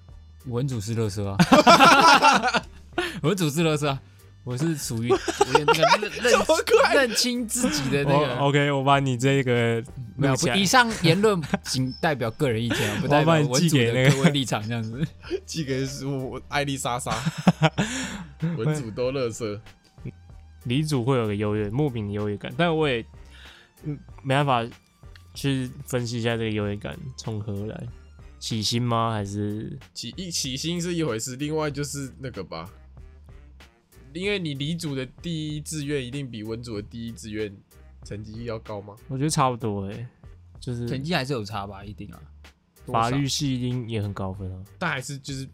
[0.46, 1.36] 文主是乐色啊，
[3.22, 4.00] 文主是乐色啊，
[4.44, 5.08] 我是属于
[5.52, 8.36] 那个 认认认清自己的那个。
[8.36, 9.82] OK，我把你这个
[10.54, 14.10] 以上言论仅代表个人意见啊， 不代表我主的那个。
[14.16, 15.02] 各位立场这样子。
[15.46, 17.12] 寄给是我艾丽莎莎，
[18.56, 19.60] 文主都乐色。
[20.64, 23.04] 李组会有个优越莫名的优越感，但我也
[23.84, 24.64] 嗯没办法
[25.34, 27.82] 去分析一下这个优越感从何而来，
[28.44, 29.10] 起薪吗？
[29.10, 32.70] 还是起一起薪是一回事，另外就是那个吧，
[34.12, 37.50] 因为你理组的第一志愿一定比文组的第一志愿
[38.04, 38.94] 成绩要高吗？
[39.08, 40.06] 我觉得差不多哎、
[40.60, 42.20] 就是成绩还是有差吧，一定啊。
[42.84, 44.62] 法律系一定也很高分啊。
[44.78, 45.48] 但还是就是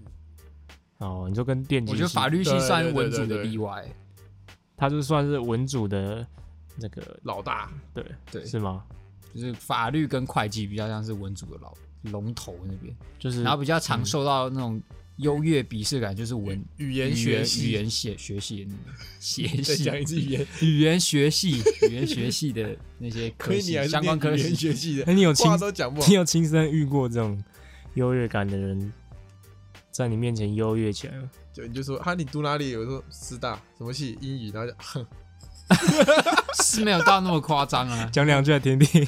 [0.98, 3.88] 哦，你就跟电机，我觉得法律系算文主对对的例外，
[4.76, 6.26] 他就算是文组的
[6.74, 8.84] 那个老大，对对，是吗？
[9.32, 11.72] 就是法律跟会计比较像是文组的老
[12.02, 14.80] 龙头那边，就是然后比较常受到那种
[15.16, 26.14] 优越鄙视感，就是文语言学系，语言学学系的那个学再系讲一次语言，语言学系语言学系的那些科系相关科系，学系的，哎、你有亲都讲不好你。
[26.14, 27.42] 有亲身遇过这种
[27.94, 28.92] 优越感的人
[29.90, 31.30] 在你面前优越起来吗？
[31.52, 32.74] 就你就说哈，你读哪里？
[32.76, 35.06] 我说师大什么系英语，然后就哼，
[36.64, 38.08] 是没有到那么夸张啊。
[38.10, 39.06] 讲两句来听听。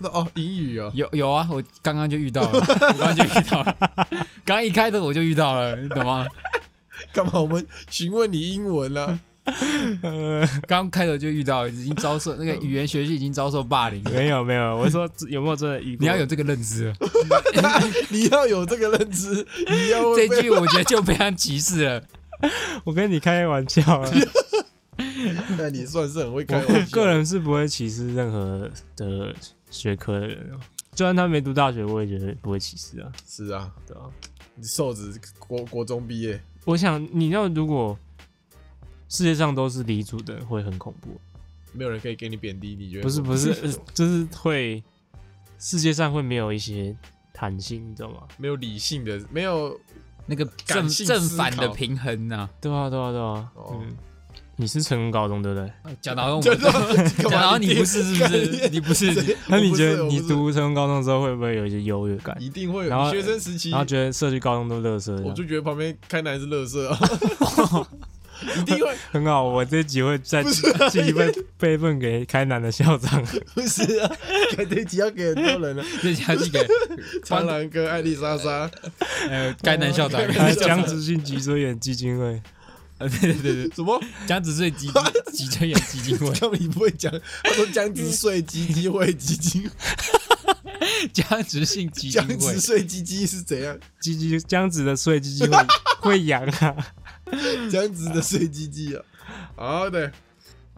[0.00, 3.76] 那哦英语哦，有有啊，我刚刚就遇到了， 我刚刚就遇到了，
[4.44, 6.26] 刚刚一开头我就遇到了，你懂吗？
[7.12, 7.40] 干嘛？
[7.40, 9.18] 我们询问你英文啊了、
[10.02, 15.96] 呃， 刚开头就遇到，已经遭受那个语言学习已经遭受霸凌了，没有没有，我说有没有真的遇？
[16.00, 16.94] 你要有这个认知了。
[18.08, 22.02] 你要有这个认知，你要这句我觉得就非常歧视了。
[22.84, 24.10] 我跟你开玩笑啊，
[25.58, 26.94] 那你算是很会开我玩笑。
[26.96, 29.34] 个人是不会歧视任何的
[29.70, 30.58] 学科的人哦，
[30.92, 34.02] 就算他没读大学，我也觉得不会歧视啊，是啊，对啊。
[34.54, 37.98] 你瘦子国国中毕业，我想，你要如果
[39.08, 41.20] 世界上都是离组的，会很恐怖。
[41.72, 43.02] 没有人可以给你贬低，你觉得？
[43.02, 44.82] 不是不 是，呃就是会
[45.58, 46.94] 世界上会没有一些
[47.32, 48.22] 弹性，你知道吗？
[48.36, 49.78] 没有理性的，没有
[50.26, 53.50] 那个正正反的平衡呐、对啊对啊对啊。
[53.54, 53.96] 哦嗯，
[54.60, 55.70] 你是成功高中对不对？
[56.02, 56.70] 讲到我，就讲
[57.16, 58.68] 干嘛到你不是是不是？
[58.68, 59.36] 你不是？
[59.48, 62.36] 那你觉得你读成功高中的时候会不会有一些优越感？
[62.38, 66.98] 一定会有然后学生时期，然后觉得社区高中都乐色我就觉得旁边开男是乐色啊，
[68.58, 69.44] 一定会很好。
[69.44, 73.22] 我这集会再寄寄一份备份给开南的校长。
[73.54, 74.10] 不是啊？
[74.56, 76.58] 开这集要给很多人了，这下去给
[77.24, 78.70] 苍兰哥艾丽莎莎，
[79.28, 82.42] 呃该南校长，还有僵直性脊椎炎基金会，呃
[83.08, 83.98] 对对对对，什么？
[84.26, 84.90] 江子最基
[85.32, 87.10] 脊椎炎基金会，他们你不会讲，
[87.42, 89.68] 他说江子税基金会基金，
[91.12, 93.78] 江直性基金江会直，税基金是怎样？
[94.00, 95.66] 基金姜子的税基金会
[96.00, 96.76] 会养啊。
[97.70, 99.02] 江子的税基金啊。
[99.56, 100.12] 好的，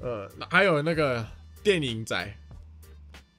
[0.00, 1.26] 呃，那还有那个
[1.62, 2.16] 电影仔，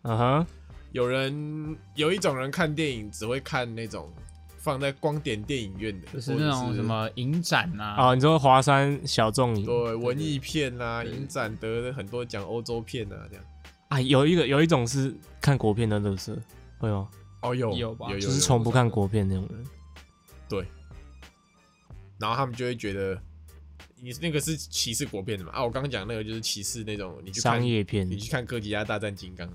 [0.02, 0.48] 啊哈，
[0.92, 4.12] 有人有一种人看电影只会看那种
[4.64, 13.44] 放在光点电影院的，就是那种什么影展啊，啊，你说华山小众影对文艺片啊、影展得了很多奖，欧洲片啊这样。
[13.90, 16.38] 啊，有一个有一种是看国片的乐色，
[16.78, 17.10] 会吗？
[17.42, 19.66] 哦，有有吧有有，就是从不看国片那种人。
[20.48, 20.66] 对
[22.18, 23.22] 然后他们就会觉得
[24.00, 25.52] 你那个是歧视国片的嘛？
[25.52, 29.46] 啊，我刚刚讲那个就是歧视那种你去看商业片你去看哥吉拉大战金刚，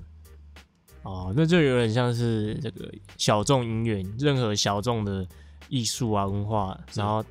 [1.03, 5.27] 哦，那就有点像是这个小众音乐，任何小众的
[5.69, 7.25] 艺术啊文化，然后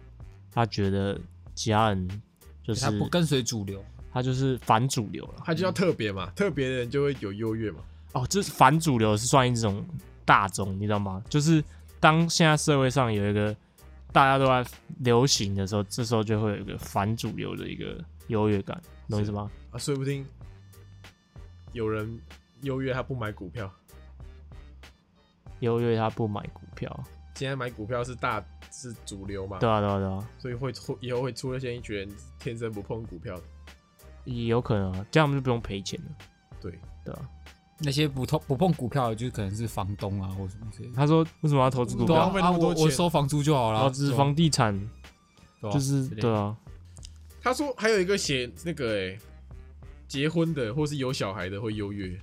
[0.51, 1.19] 他觉得
[1.53, 2.21] 其他人
[2.63, 5.43] 就是他不跟随主流，他就是反主流了。
[5.45, 7.79] 他就要特别嘛，特别的人就会有优越嘛。
[8.13, 9.85] 哦，这反主流是算一种
[10.25, 11.21] 大众，你知道吗？
[11.29, 11.63] 就是
[11.99, 13.55] 当现在社会上有一个
[14.11, 14.65] 大家都在
[14.99, 19.51] 流行的时候，这时候就会有一个反主流的一个优越感，懂意思吗？
[19.71, 20.25] 啊，说不定
[21.73, 22.19] 有人
[22.61, 23.71] 优越他不买股票，
[25.59, 27.03] 优越他不买股票，
[27.35, 33.35] 现在买股票是大是主流嘛，对啊，对啊，对啊，所以会出以后会出现一群人天生不碰股票。
[33.35, 33.43] 的。
[34.25, 36.07] 也有可能啊，这样我们就不用赔钱了，
[36.59, 36.71] 对，
[37.05, 37.29] 对啊。
[37.79, 40.95] 那些不碰不碰股票的，就可能是房东啊或什么之类的。
[40.95, 42.29] 他说为什么要投资股票？
[42.31, 42.51] 对啊？
[42.51, 44.77] 我我收房租就好了，投资房地产。
[45.71, 46.55] 就是对啊，
[47.41, 49.17] 他说还有一个写那个哎、
[50.07, 52.19] 结婚的或是有小孩的会优越，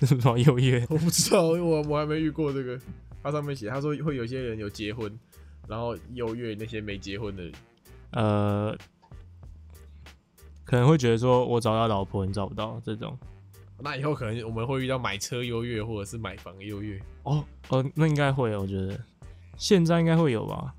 [0.00, 0.80] 什么优越？
[0.90, 2.78] 我不知道，我我还没遇过这个。
[3.22, 5.12] 他上面写，他说会有些人有结婚，
[5.66, 7.52] 然后优越那些没结婚的人。
[8.12, 8.76] 呃，
[10.64, 13.18] 可能会觉得说我找到老婆你找不到这种。
[13.80, 17.00] 那以后可能我们会遇到买车优越，或者是买房优越。
[17.24, 18.96] 哦哦，那应该会，我觉得
[19.56, 20.72] 现在应该会有吧。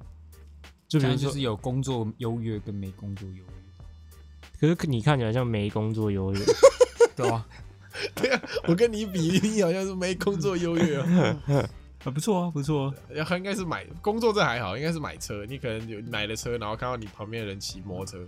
[0.87, 6.39] 就比如就是有工作优越跟没工作优越，可是你看起来像没工作优越，
[7.13, 7.45] 对吧？
[8.15, 11.37] 对啊，我跟你比，你好像是没工作优越啊。
[12.05, 12.93] 啊，不错啊，不错啊。
[13.09, 15.45] 然后应该是买工作这还好，应该是买车。
[15.45, 18.27] 你可能有买了车，然后看到你旁边的人骑摩托车，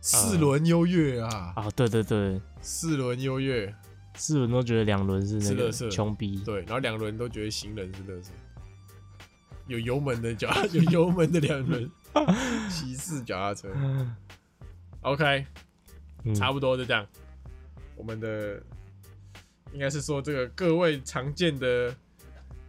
[0.00, 3.72] 四轮优越啊，啊，对对对，四轮优越，
[4.16, 8.32] 四轮都觉得两轮是那个是垃圾穷逼，对，然后两轮都觉得行人是乐色，
[9.66, 11.90] 有油门的脚， 有油门的两轮，
[12.68, 13.68] 骑士脚踏车。
[15.02, 15.46] OK，
[16.24, 17.06] 嗯差不多就这样。
[17.96, 18.62] 我们的
[19.72, 21.94] 应该是说这个各位常见的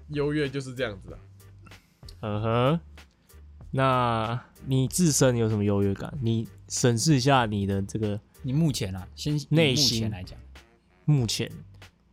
[0.10, 1.20] 优越就是这样子的。
[2.22, 2.80] 嗯哼，
[3.72, 6.12] 那你自身有什么优越感？
[6.22, 10.40] 你审视一下你的这个你目前啊，先内心来讲，
[11.06, 11.52] 目前，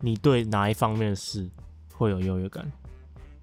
[0.01, 1.49] 你对哪一方面的事
[1.95, 2.71] 会有优越感？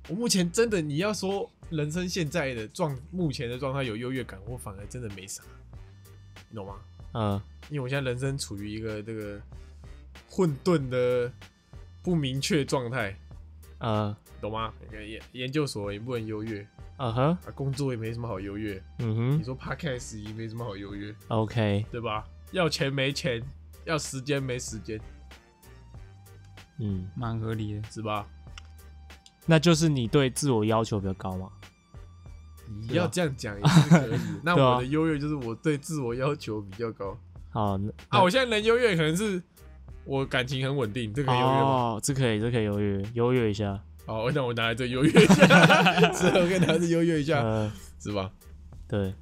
[0.10, 5.42] 我目前真的，你要说人生现在的状，目前的状态有优越感，我反而真的没啥，
[6.50, 6.76] 你懂吗？
[7.14, 9.40] 嗯，因为我现在人生处于一个这个
[10.30, 11.32] 混沌的
[12.04, 13.16] 不明确状态，
[13.80, 14.74] 嗯，懂吗？
[14.92, 16.66] 那个研研究所也不能优越
[16.98, 18.76] 嗯哼，啊，工作也没什么好优越。
[19.00, 22.28] 嗯哼你哼说 podcast 也没什么好优越，，OK，对吧？
[22.52, 23.42] 要钱没钱，
[23.86, 25.00] 要时间没时间，
[26.78, 27.84] 嗯，蛮合理的。
[27.90, 28.28] 是吧？
[29.46, 31.50] 那就是你对自我要求比较高嘛？
[32.88, 34.20] 你要这样讲也是可以。
[34.44, 37.18] 那我的优越就是我对自我要求比较高
[37.50, 38.22] 好，那啊。
[38.22, 39.42] 我现在能优越，可能是
[40.06, 41.60] 我感情很稳定，这可以优越吗？
[41.60, 43.80] 哦，这可以，这可以优越，优越一下。
[44.06, 48.32] 好，那我拿来这优越一下，是我可以拿这优越一下，呃，是吧？
[48.88, 49.14] 对，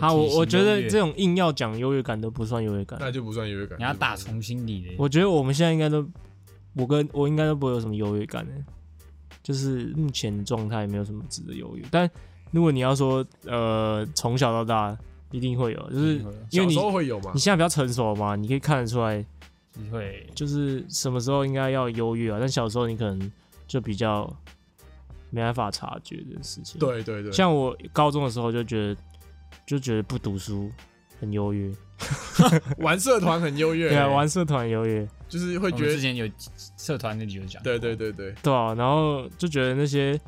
[0.00, 2.98] 好，我我觉得这种硬要讲优越感都不算优越感。
[3.00, 3.78] 那就不算优越感。
[3.78, 4.90] 你要打从心里的。
[4.98, 6.04] 我觉得我们现在应该都，
[6.74, 8.52] 我跟我应该都不会有什么优越感的，
[9.44, 11.84] 就是目前的状态没有什么值得优越。
[11.88, 12.10] 但
[12.50, 14.96] 如果你要说，呃，从小到大
[15.30, 16.18] 一定会有，就是
[16.50, 17.40] 因为小你时候会有嘛你？
[17.40, 19.24] 现在比较成熟嘛，你可以看得出来，
[19.74, 20.26] 你会。
[20.34, 22.38] 就是什么时候应该要优越啊。
[22.38, 23.32] 但小时候你可能
[23.66, 24.32] 就比较
[25.30, 28.96] 没办法察觉的事情。，对对对，像我高中的时候就觉得，
[29.66, 30.70] 就觉得不读书
[31.20, 31.72] 很优越，
[32.78, 36.28] 玩社团很优越，对啊，玩社团优越，就是会觉得，之前有
[36.76, 40.18] 社团那里有讲，对对，对对，对啊，然后就觉得那些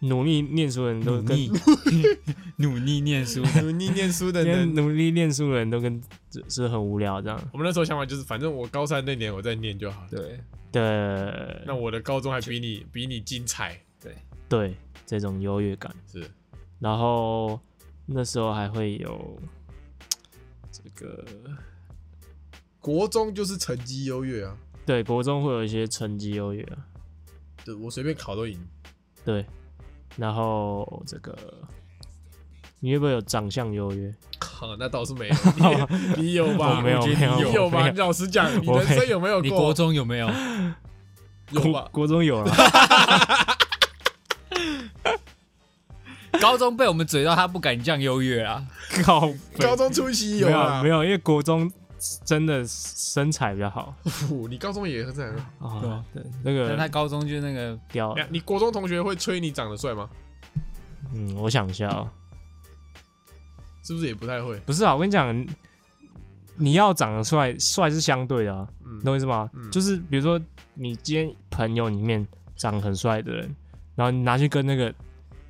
[0.00, 1.36] 努力念书的人都跟
[2.56, 3.00] 努力。
[3.00, 4.74] 念书，努力念书的人。
[4.74, 7.40] 努力念书的人都跟是是很无聊这样。
[7.52, 10.08] 我们那时候想法就是，反正我高三那年我在念就好了。
[10.10, 10.40] 对。
[10.72, 14.14] 对，那我的高中还比你比你精彩，对。
[14.48, 16.24] 对这种优越感，是。
[16.78, 17.60] 然后
[18.06, 19.40] 那时候还会有
[20.70, 21.24] 这个
[22.78, 26.86] 国中就是成绩优越啊，对国中会有一些成绩优越啊，
[27.64, 28.56] 对我随便考都赢。
[29.24, 29.44] 对，
[30.16, 31.36] 然后这个
[32.80, 34.12] 你会不会有长相优越？
[34.40, 35.34] 好，那倒是没有，
[36.16, 36.76] 你你有吧？
[36.76, 37.12] 我没有你
[37.52, 37.86] 有吧？
[37.86, 39.48] 有你老实讲，你人生有没有你？
[39.50, 40.30] 国中有没有？
[41.52, 41.88] 有吧？
[41.90, 42.52] 国中有了，
[46.40, 48.64] 高中被我们嘴到他不敢降优越啊！
[49.04, 50.88] 高高中初期没有啊没？
[50.88, 51.70] 有，因为国中
[52.24, 53.94] 真的身材比较好，
[54.48, 55.34] 你高中也是这样。
[55.58, 60.08] 啊对那但他高中就那个雕哎，你国中同学会吹你长得帅吗？
[61.14, 62.08] 嗯，我想一下哦，
[63.82, 64.58] 是不是也不太会？
[64.60, 65.46] 不是啊，我跟你讲，
[66.56, 69.50] 你要长得帅，帅是相对的啊，嗯你懂我意思吗？
[69.54, 70.40] 嗯就是比如说
[70.74, 72.26] 你今天朋友里面
[72.56, 73.56] 长得很帅的人，
[73.94, 74.94] 然后你拿去跟那个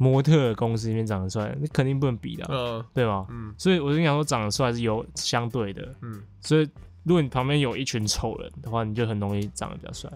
[0.00, 2.84] 模特公司里面长得帅的，那肯定不能比的啊、嗯。
[2.94, 3.26] 对吗？
[3.28, 3.54] 嗯。
[3.58, 6.66] 所以我就想说，长得帅是有相对的，嗯，所以
[7.02, 10.08] 如果你旁边有一群丑人的话，你就很容易长得比较帅，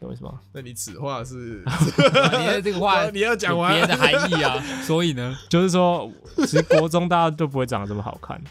[0.00, 0.40] 懂我意思吗？
[0.52, 1.62] 那你此话是
[2.40, 3.72] 你的这个话 你要讲完。
[3.72, 8.42] 别的含义啊， 所以呢，就是说，其实国中大家都不会长得这么好看，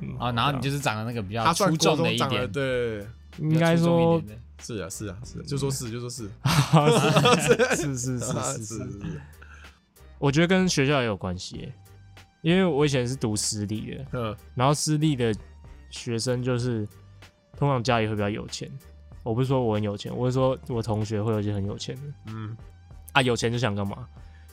[0.00, 3.04] 嗯，啊，然后你就是长得那个比较出众的一点，对，
[3.38, 4.42] 应该说比较出众一点的。
[4.58, 6.30] 是啊是啊是啊，就说是就说是。
[7.76, 8.90] 是是是啊是是，是，
[10.18, 11.72] 我觉得跟学校也有关系耶，
[12.42, 14.36] 因为我以前是读私立的，嗯。
[14.54, 15.34] 然后私立的
[15.90, 16.86] 学生就是
[17.56, 18.70] 通常家里会比较有钱。
[19.22, 22.02] 我不是说我很有钱，我是说我同学会有一些很有钱的。
[22.26, 22.56] 嗯。
[23.12, 24.06] 啊，有钱就想干嘛？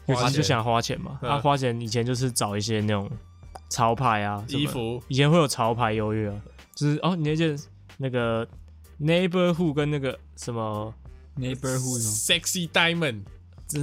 [0.08, 0.32] 有花钱。
[0.32, 1.20] 钱就想花钱嘛。
[1.22, 1.30] 嗯。
[1.30, 3.10] 啊，花钱以前就是找一些那种
[3.70, 5.02] 潮牌啊，衣服。
[5.08, 6.42] 以前会有潮牌优越啊，
[6.76, 7.58] 就是哦，你那件
[7.98, 8.48] 那个
[9.00, 10.94] neighborhood 跟那个什么
[11.38, 13.33] ，neighborhood sexy diamond 就是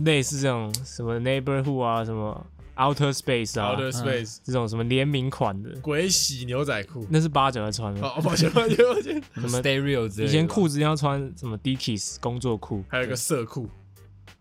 [0.05, 7.07] 类似这种什么 neighborhood 啊，什么 outer space 啊 outer space 这种什么联名款的，鬼洗牛仔裤。
[7.11, 8.01] 那是八九在穿的。
[8.01, 13.69] 哦，抱歉抱歉抱歉， 什么 stereo 之类的以前裤子要穿什么 Dickies 工作裤，还有一个色裤。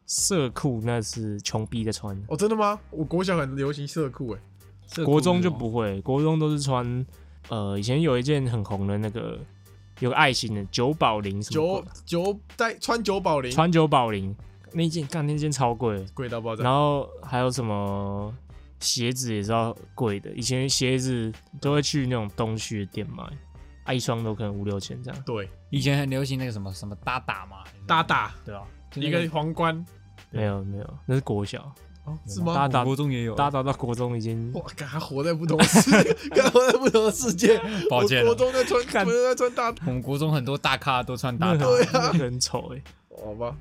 [0.06, 2.80] 色裤那是穷逼的穿，哦，真的吗？
[2.89, 5.04] 我国小很流行色裤哎。
[5.04, 7.06] 国中就不会，国中都是穿
[7.50, 9.38] 呃，以前有一件很红的那个
[10.00, 14.36] 有个爱心的九宝林什么九九在穿九宝龄，穿九宝林
[14.74, 16.64] 那件，干那件超贵，贵到爆炸。
[16.64, 18.34] 然后还有什么
[18.80, 23.24] 鞋子也是要贵的，以前鞋子都会去那种东区的店买，
[23.84, 27.58] 啊一双都可能五六千这样，对，以前很流行那个什么什么搭打嘛，
[27.88, 28.64] 大大对啊，
[28.96, 29.86] 一个皇冠，
[30.32, 31.74] 没有没有，那是国小，
[32.06, 32.54] 哦，是吗？
[32.54, 35.92] 大打国中也有大到到国中已经哇，干他活在不同的世，
[36.32, 37.60] 干活在不同的世界。
[37.90, 42.82] 国中在穿，干国中在穿大，我们国中很多大咖都穿搭那打，个很那个很丑哎、
[43.26, 43.56] 好吧？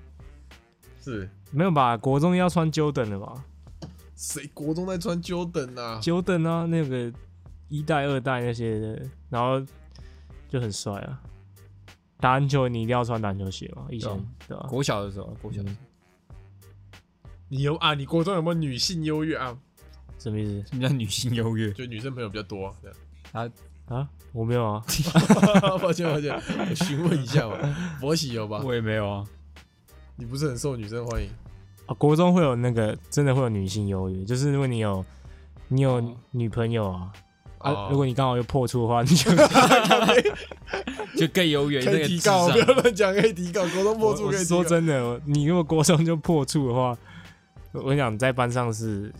[1.13, 1.97] 是没有吧？
[1.97, 3.45] 国中要穿 Jordan 的吧
[4.15, 7.13] 谁国中在穿 Jordan 啊？？Jordan 啊，那个
[7.69, 9.65] 一代、二代那些的，然后
[10.49, 11.21] 就很帅啊。
[12.21, 13.87] 打篮球你一定要穿篮球鞋嘛？
[13.91, 14.11] 以前
[14.49, 15.81] 对吧、国小的时候，国小的时候
[17.49, 17.95] 你有啊？
[17.95, 19.57] 你国中有没有女性优越啊？
[20.19, 21.73] 什么意思什么叫女性优越？
[21.73, 22.75] 就女生朋友比较多啊。
[22.83, 22.89] 这
[23.39, 23.51] 样
[23.87, 24.09] 啊？
[24.33, 24.85] 我没有啊，
[25.81, 27.57] 抱歉抱歉，我询问一下嘛。
[28.01, 28.61] 博喜有吧？
[28.65, 29.25] 我也没有啊，
[30.19, 31.29] 你不是很受女生欢迎？
[31.87, 35.05] 啊国中会有那个真的会有女性优越，就是如果你有
[35.69, 37.12] 你有哦女朋友啊。
[37.59, 39.31] 啊哦，如果你刚好有破处的话，你就
[41.19, 41.85] 就更优越。
[41.85, 43.62] 可以提告，商不要乱讲，可以提高。
[43.69, 44.62] 国中破处可以提告。
[44.62, 46.97] 真的，你如果国中就破处的话，
[47.73, 49.12] 我跟你讲，在班上是，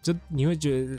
[0.00, 0.96] 就你会觉得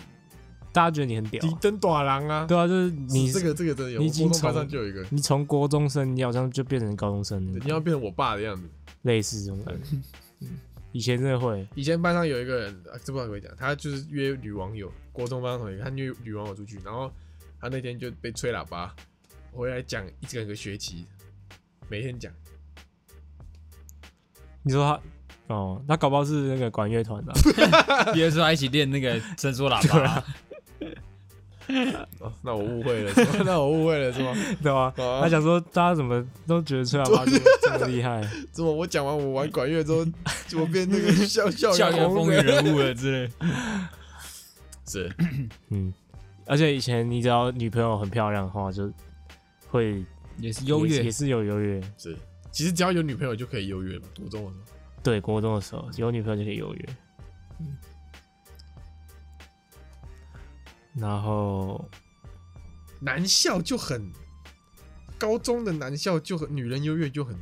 [0.72, 8.70] 大家觉得你很屌啊、提灯短郎啊，对啊，就是你这个这个真的有，班从上就有一个，你从国中生，你好像就变成高中生了，你要变成我爸的样子。
[9.04, 9.95] 类似这种感觉。
[10.41, 10.60] 嗯
[10.91, 17.12] 以前真的会，以前班上有一个人，啊、这不知道可不可以讲，他就是约女网友，国中班上同学，他约女网友出去，然后
[17.60, 18.95] 他那天就被吹喇叭，
[19.51, 21.08] 回来讲一整个学期，
[21.89, 22.32] 每天讲，
[24.62, 24.86] 你说
[25.47, 30.24] 他哦，他搞不好是那个管乐团的啊、毕业时候还一起练那个伸缩喇叭，
[32.20, 33.43] 哦，那我误会了，是吗？
[33.45, 34.34] 那我误会了是吗？
[34.61, 34.93] 对吧？
[34.97, 40.05] 啊他想说大家怎么都觉得吹喇叭这么这么厉害， 怎么我讲完我玩管乐之后，
[40.47, 42.74] 就我变那个校校校园风云红人？
[42.76, 43.32] 物了之类。
[44.86, 45.09] 是，
[45.70, 45.93] 嗯，
[46.45, 48.91] 而且以前你只要女朋友很漂亮的话，就
[49.70, 50.03] 会
[50.38, 51.82] 也是优越也也，是有优越。
[51.97, 52.18] 是，
[52.51, 54.05] 其实只要有女朋友就可以优越嘛。
[54.20, 56.86] 国中的时候，对，国中的时候有女朋友就可以优越。
[60.95, 61.89] 然后
[62.99, 64.11] 男校就很，
[65.17, 67.35] 高中的男校就很女人优越就很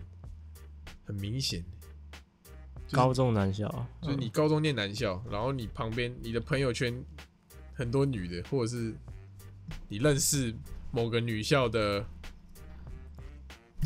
[1.05, 1.63] 很明显。
[2.87, 3.67] 就是高中男校，
[4.01, 7.03] 就是你高中念男校，然后你旁边你的朋友圈
[7.73, 8.93] 很多女的，或者是
[9.87, 10.53] 你认识
[10.91, 12.05] 某个女校的，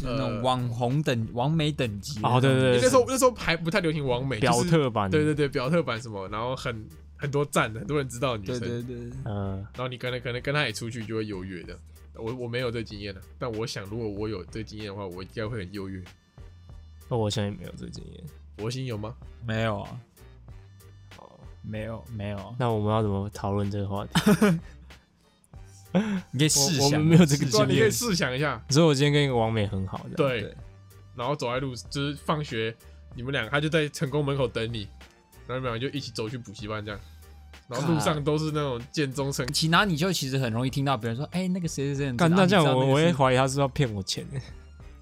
[0.02, 2.82] 那种网红等、网美等级哦对对对。
[2.82, 6.88] 那时候那时候还不太流行网美，表就是特版，对对对，表特版什么，然后很
[7.26, 11.78] 很多赞，很多人知道的女对生，对对，嗯，然后你可能可能跟她也出去就会优越的。
[12.14, 16.02] 我我没有这个经验的，但我想如果我有这个经验的话，我应该会很优越。
[17.10, 18.24] 那我现在也没有这个经验。
[18.56, 19.14] 博心有吗？
[19.46, 20.00] 没有啊，
[21.62, 24.12] 没有没有啊，那我们要怎么讨论这个话题？
[26.32, 30.56] 你可以试想，我们没有这个试对啊，想你可以试想一下，你说我今天跟一个王美很好的，对，对。
[31.16, 32.76] 然后走在路，就是放学，
[33.14, 34.88] 你们两个他就在成功门口等你，
[35.48, 37.00] 然后你们俩就一起走去补习班这样。
[37.68, 44.26] 然后路上都是那种见中成其然后你就其实很容易听到别人说，哎、那个谁谁谁，干那这样我我会啊你知道那个是怀疑他是要骗我钱。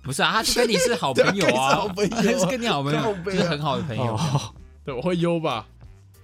[0.01, 0.31] 不是啊？
[0.33, 5.65] 他就跟你是好朋友啊， 跟你是好朋友啊 是跟你好朋友，是很好的朋友，哦，对，我会优吧？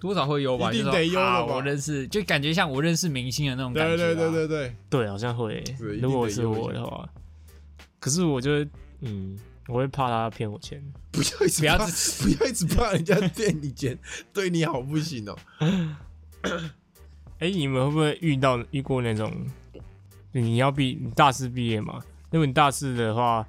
[0.01, 0.71] 多少会优吧？
[0.71, 4.13] 一定得有的吧啊我认识，就感觉像我认识明星的那种感觉、对啊。
[4.15, 5.63] 对对对对，对，好像会
[6.01, 7.07] 如果是我的话，
[7.99, 8.67] 可是我就会
[9.01, 10.81] 嗯，我会怕他骗我钱。
[11.11, 13.97] 不要一直不要不要一直怕人家 骗你钱，
[14.33, 15.37] 对你好不行哦。
[17.39, 19.31] 哎、你们会不会遇到遇过那种，
[20.31, 22.01] 你要毕你大四毕业嘛？
[22.31, 23.45] 如果你大四的话，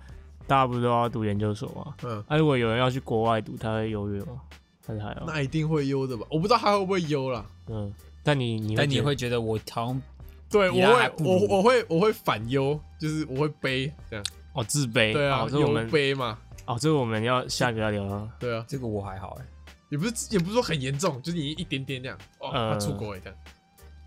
[0.46, 1.94] 大家不是都要读研究所吗？
[2.02, 4.40] 嗯，啊，如果有人要去国外读，他会优越吗？
[4.86, 5.24] 还是还好？
[5.26, 6.24] 那一定会优的吧？
[6.30, 7.44] 我不知道他会不会优啦。
[7.68, 10.02] 嗯，但你你但你会觉得我好像
[10.48, 14.24] 对，我会我我会我会反优，就是我会悲这样。
[14.52, 16.38] 哦自卑，对啊我优们背嘛。
[16.66, 18.28] 哦，这个我们要下个要聊啊。
[18.38, 19.44] 对啊，这个我还好哎、
[19.90, 22.18] 也不是也不是说很严重，就是你一点点这样。
[22.38, 23.38] 哦，呃他出国了这样，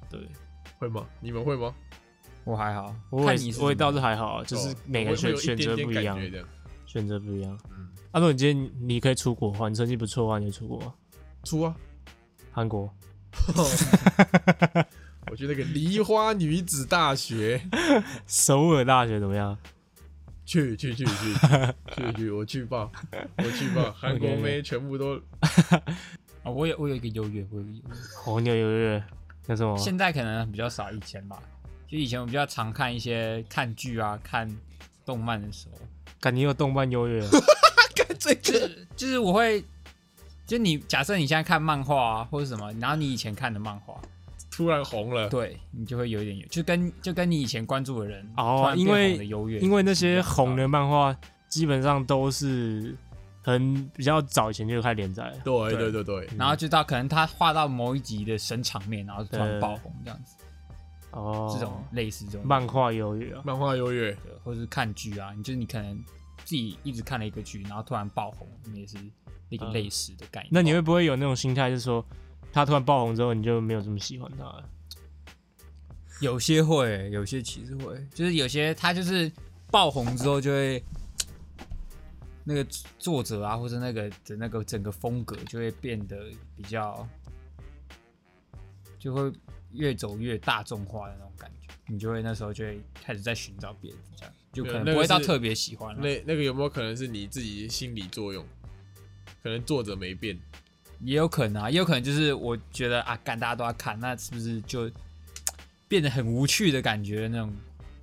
[0.09, 0.27] 对，
[0.79, 1.05] 会吗？
[1.19, 1.73] 你们会吗？
[2.45, 2.93] 我还好。
[3.09, 3.23] 我
[3.61, 6.19] 我也倒是还好啊，就是哦每个选选择点不一样。
[6.85, 7.57] 选择不一样。
[7.71, 10.93] 嗯，啊，如果你今天你可以出国的话，你成绩不错的话，你就出国吗
[11.43, 11.75] 出啊！
[12.51, 12.93] 韩国。
[15.31, 17.61] 我去那个梨花女子大学，
[18.27, 19.57] 首尔大学怎么样？
[20.45, 21.11] 去去去去
[21.95, 22.91] 去去，我去报，
[23.37, 25.19] 我去报，韩国妹全部都
[26.43, 28.01] 啊、我有我有一个优越，我有一个优越。
[28.17, 29.03] 红牛优越
[29.47, 29.77] 那什么？
[29.77, 31.41] 现在可能比较少，以前吧。
[31.87, 34.49] 就以前我比较常看一些看剧啊、看
[35.05, 35.79] 动漫的时候，
[36.19, 37.29] 感觉有动漫优越啊。
[37.95, 38.41] 干这个。
[38.41, 39.63] 就是就是我会，
[40.45, 44.01] 就你假设你现在看漫画啊或者什么，然后你以前看的漫画，
[44.55, 51.15] 突然红了，对你就会有一点有，就跟就跟你以前关注的人哦因为优越，因为那些红的漫画
[51.49, 52.95] 基本上都是
[53.41, 55.33] 很比较早以前就开始连载。
[55.43, 55.91] 对对。
[55.91, 60.35] 对对然后就到可能他画到某一集的神场面，然后突然爆红这样子，
[61.09, 62.45] 哦，这种类似这种。
[62.45, 63.41] 漫画优越啊。
[63.43, 65.97] 漫画优越，对，或者是看剧啊，你就是你可能
[66.45, 68.97] 自己一直看了一个剧，然后突然爆红，你也是
[69.49, 69.73] 一个嗯。
[69.73, 70.49] 类似的概念。
[70.51, 72.05] 那你会不会有那种心态，就是说
[72.53, 74.69] 他突然爆红之后，你就没有这么喜欢他了？
[76.21, 79.29] 有些会，有些其实会，就是有些他就是
[79.71, 80.81] 爆红之后就会
[82.45, 82.63] 那个
[82.99, 87.05] 作者啊，或者那个的那个整个风格就会变得比较，
[88.99, 89.33] 就会
[89.71, 96.01] 越走越大众化的那种感觉，你就会那时候就会开始在寻找别人，这样就可能不会到特别喜欢了。
[96.01, 98.45] 那那个有没有可能是你自己心理作用？
[99.41, 100.39] 可能作者没变，
[101.03, 104.89] 也有可能啊，也有可能就是我觉得啊，干大家都要看，那是不是就
[105.87, 107.53] 变得很无趣的感觉那种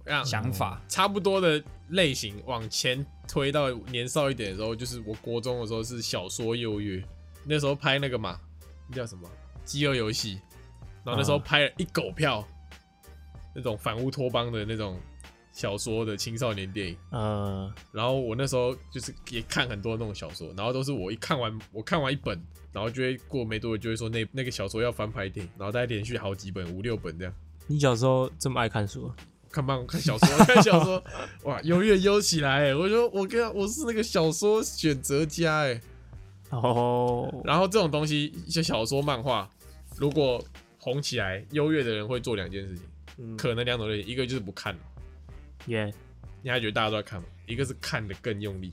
[0.04, 0.80] 让想法？
[0.88, 7.02] 差不多的类型往前推到年少一点的时候，就是我国中的时候是小说优越，
[7.44, 8.38] 那时候拍那个嘛，
[8.88, 9.28] 那叫什么
[9.64, 10.36] 《饥饿游戏》，
[11.04, 12.46] 然后那时候啊拍了一狗票
[13.54, 15.00] 那种反乌托邦的那种
[15.60, 16.96] 小说的青少年电影。
[17.12, 22.42] 嗯，然后我那时候就是也看很多那种小说，然后都是我一看完，我看完一本，
[22.72, 27.34] 然后就会过没多久就会说那那个小说要翻拍电影，然后再连续好几本，五六本这样。
[27.66, 29.12] 你小时候这么爱看书，
[29.50, 31.04] 看漫看小说， 看小说，
[31.42, 32.74] 哇，优越优起来哎！
[32.74, 35.80] 我说我跟我是那个小说选择家哎。
[36.48, 39.48] 哦，然后这种东西，一些小说、漫画，
[39.96, 40.42] 如果
[40.78, 42.84] 红起来，优越的人会做两件事情，
[43.18, 44.80] 嗯，可能两种类型，一个就是不看了，
[45.66, 45.92] 耶，
[46.42, 47.26] 你还觉得大家都在看吗？
[47.46, 48.72] 一个是看的更用力，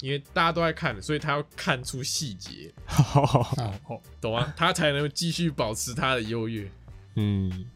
[0.00, 2.72] 因为大家都在看，所以他要看出细节，
[3.14, 4.52] 哦，懂吗？
[4.56, 6.70] 他才能继续保持他的优越。
[7.16, 7.66] 嗯，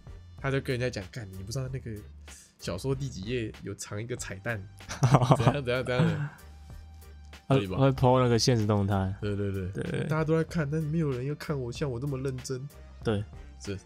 [0.41, 1.91] 他就跟人家讲，干，你不知道那个
[2.59, 4.63] 小说第几页有藏一个彩蛋，
[5.37, 6.31] 怎样怎样怎样的。
[7.49, 12.69] 对吧会会 po 那个现实动态，对对对，对大家都在看，但是没有人要看我像我这么认真。
[13.03, 13.25] 对，
[13.65, 13.79] 是，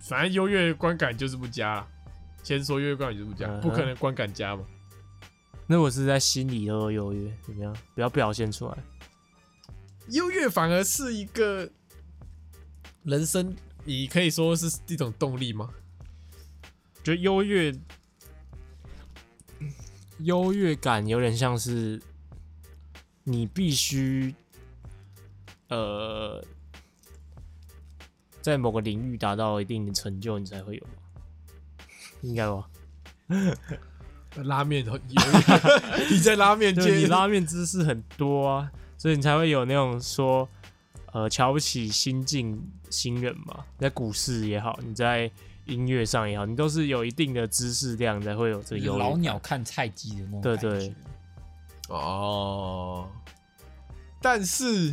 [0.00, 1.88] 反正优越观感就是不佳啦。
[2.44, 4.64] 先说优越观感就是不佳，嗯哼不可能观感佳嘛。
[5.66, 7.74] 那我是在心里都有优越，怎么样？
[7.94, 8.78] 不要表现出来。
[10.10, 11.70] 优越反而是一个
[13.02, 15.70] 人生，你可以说是一种动力吗？
[17.02, 17.74] 觉得优越，
[20.18, 22.00] 优越感有点像是
[23.22, 24.34] 你必须，
[25.68, 26.44] 呃，
[28.42, 30.90] 在某个领域达到一定的成就，你才会有吧，
[32.24, 32.66] 应该吧？
[34.42, 35.00] 拉面优越，
[36.10, 40.48] 你在拉面 界你拉面知识很多啊，所以你才会有那种说，
[41.12, 42.60] 呃，瞧不起新进
[42.90, 45.30] 新人嘛，在股市也好，你在
[45.66, 50.94] 音乐上也好，你都是有一定的知识量才会有这个老鸟看菜鸡的那种对感觉对
[51.88, 53.08] 哦。
[54.20, 54.92] 但是，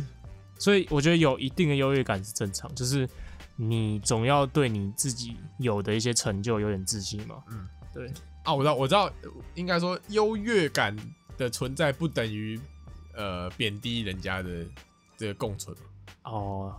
[0.56, 3.08] 所以我觉得有一定的优越感是正常，就是
[3.56, 7.42] 你总要对你自己有的一些成就有点自信嘛。
[7.50, 8.12] 嗯，对，
[8.44, 9.12] 啊，我知道，我知道，
[9.54, 10.96] 应该说优越感
[11.36, 12.58] 的存在不等于
[13.14, 14.66] 呃贬低人家的
[15.16, 16.74] 这个共存嘛，哦，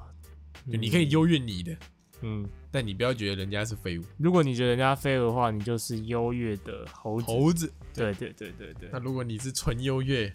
[0.71, 1.77] 就你可以优越你的，
[2.21, 4.03] 嗯，但你不要觉得人家是废物。
[4.17, 7.27] 如果你觉得人家废物的话，你就是优越的猴子。
[7.27, 10.31] 猴子，对对对对对那，如果你是纯优越，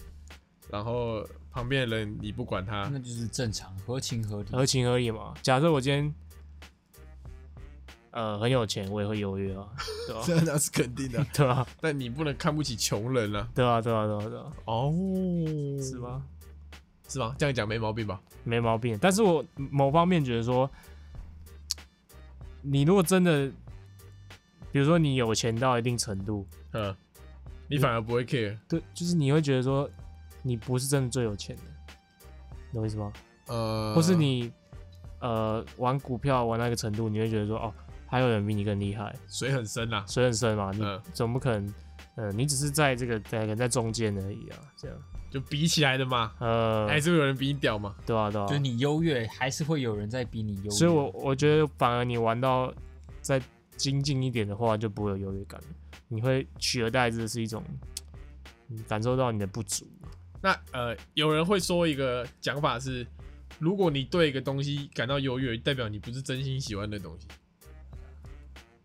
[0.70, 4.50] 然后旁边的人你不管他，那就是正常，合情合理。
[4.50, 5.34] 合情合理嘛。
[5.42, 6.14] 假设我今天
[8.18, 9.68] 呃很有钱，我也会优越啊，
[10.08, 11.24] 对吧、这那是肯定的。
[11.32, 13.48] 对啊， 但你不能看不起穷人啊。
[13.54, 14.92] 对啊，对啊，对啊，对啊，哦，
[15.80, 15.98] 是？
[16.00, 16.20] 吧？
[17.08, 17.32] 是吗？
[17.38, 18.20] 这样讲没毛病吧？
[18.42, 18.98] 没毛病。
[19.00, 20.68] 但是我某方面觉得说，
[22.60, 23.48] 你如果真的，
[24.72, 26.92] 比如说你有钱到一定程度，嗯，
[27.68, 28.58] 你反而不会 care。
[28.68, 29.88] 对，就是你会觉得说，
[30.42, 31.62] 你不是真的最有钱的，
[32.72, 33.12] 懂我意思吗？
[33.46, 34.52] 呃，或是你
[35.20, 37.72] 呃玩股票玩到一个程度，你会觉得说，哦，
[38.08, 40.04] 还有人比你更厉害，水很深啦。
[40.08, 41.74] 水很深嘛，你嗯总不可能，
[42.16, 44.96] 呃，你只是在这个在在中间而已啊，这样，
[45.30, 47.94] 就比起来的嘛，呃，还是会有人比你屌嘛。
[48.06, 50.70] 对啊，对啊就，你优越，还是会有人在比你优越。
[50.70, 52.72] 所以我我觉得反而你玩到
[53.20, 53.40] 再
[53.76, 55.66] 精进一点的话，就不会有优越感了，
[56.08, 57.62] 你会取而代之的是一种，
[58.66, 59.86] 你感受到你的不足，
[60.40, 63.06] 那呃，有人会说一个讲法是，
[63.58, 67.26] 如果你对一个东西感到优越，代表你不是真心喜欢的东西。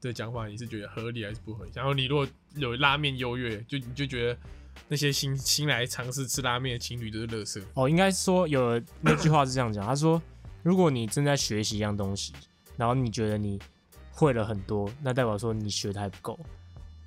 [0.03, 1.71] 这讲法你是觉得合理还是不合理？
[1.73, 4.37] 然后你如果有拉面优越，就你就觉得
[4.89, 7.63] 那些新新来尝试吃拉面的情侣都是垃圾。
[7.73, 10.21] 哦，应该说有那句话是这样讲，他说，
[10.61, 12.33] 如果你正在学习一样东西，
[12.75, 13.57] 然后你觉得你
[14.11, 16.37] 会了很多，那代表说你学的还不够。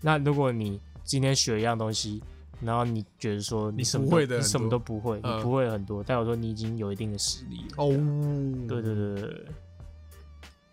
[0.00, 2.22] 那如果你今天学一样东西，
[2.62, 7.74] 然后你觉得说你什么都不会的你什么都不会，嗯你不会很多，代表说你已经有一定的实力了。
[7.76, 7.90] 哦，
[8.66, 9.46] 对对对对对，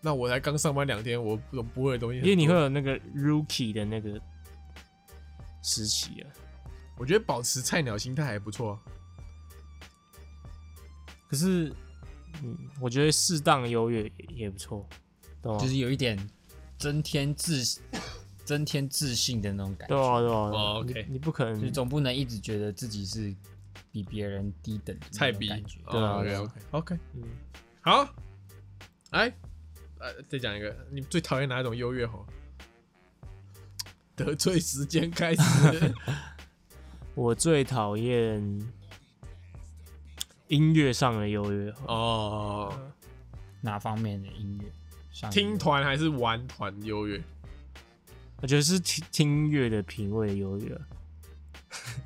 [0.04, 4.20] 那我才刚上班两天，我不不会的东西，因为你会有那个 rookie 的那个
[5.62, 6.28] 时期啊。
[6.96, 8.78] 我觉得保持菜鸟心态还不错啊。
[11.26, 11.72] 可是，
[12.42, 14.86] 嗯，我觉得适当优越也也不错，
[15.42, 15.58] 懂吗？
[15.60, 16.16] 就是有一点
[16.78, 17.80] 增添自
[18.44, 19.96] 增添自信的那种感觉。
[19.96, 20.50] 对啊对啊
[20.80, 23.34] ，OK 你不可能你总不能一直觉得自己是
[23.90, 25.80] 比别人低等的菜逼种感觉。
[25.90, 27.22] 对啊对啊 OK OK，嗯
[27.80, 28.08] 好，
[29.10, 29.32] 来，
[30.04, 32.26] 呃，再讲一个，你最讨厌哪一种优越吼？
[34.14, 35.94] 得罪时间开始，
[37.16, 38.38] 我最讨厌
[40.48, 41.72] 音乐上的优越。
[41.86, 42.70] 哦，
[43.62, 44.70] 哪方面的音乐？
[45.10, 47.18] 上听团还是玩团优越？
[48.42, 50.78] 我觉得是听听音乐的品味优越。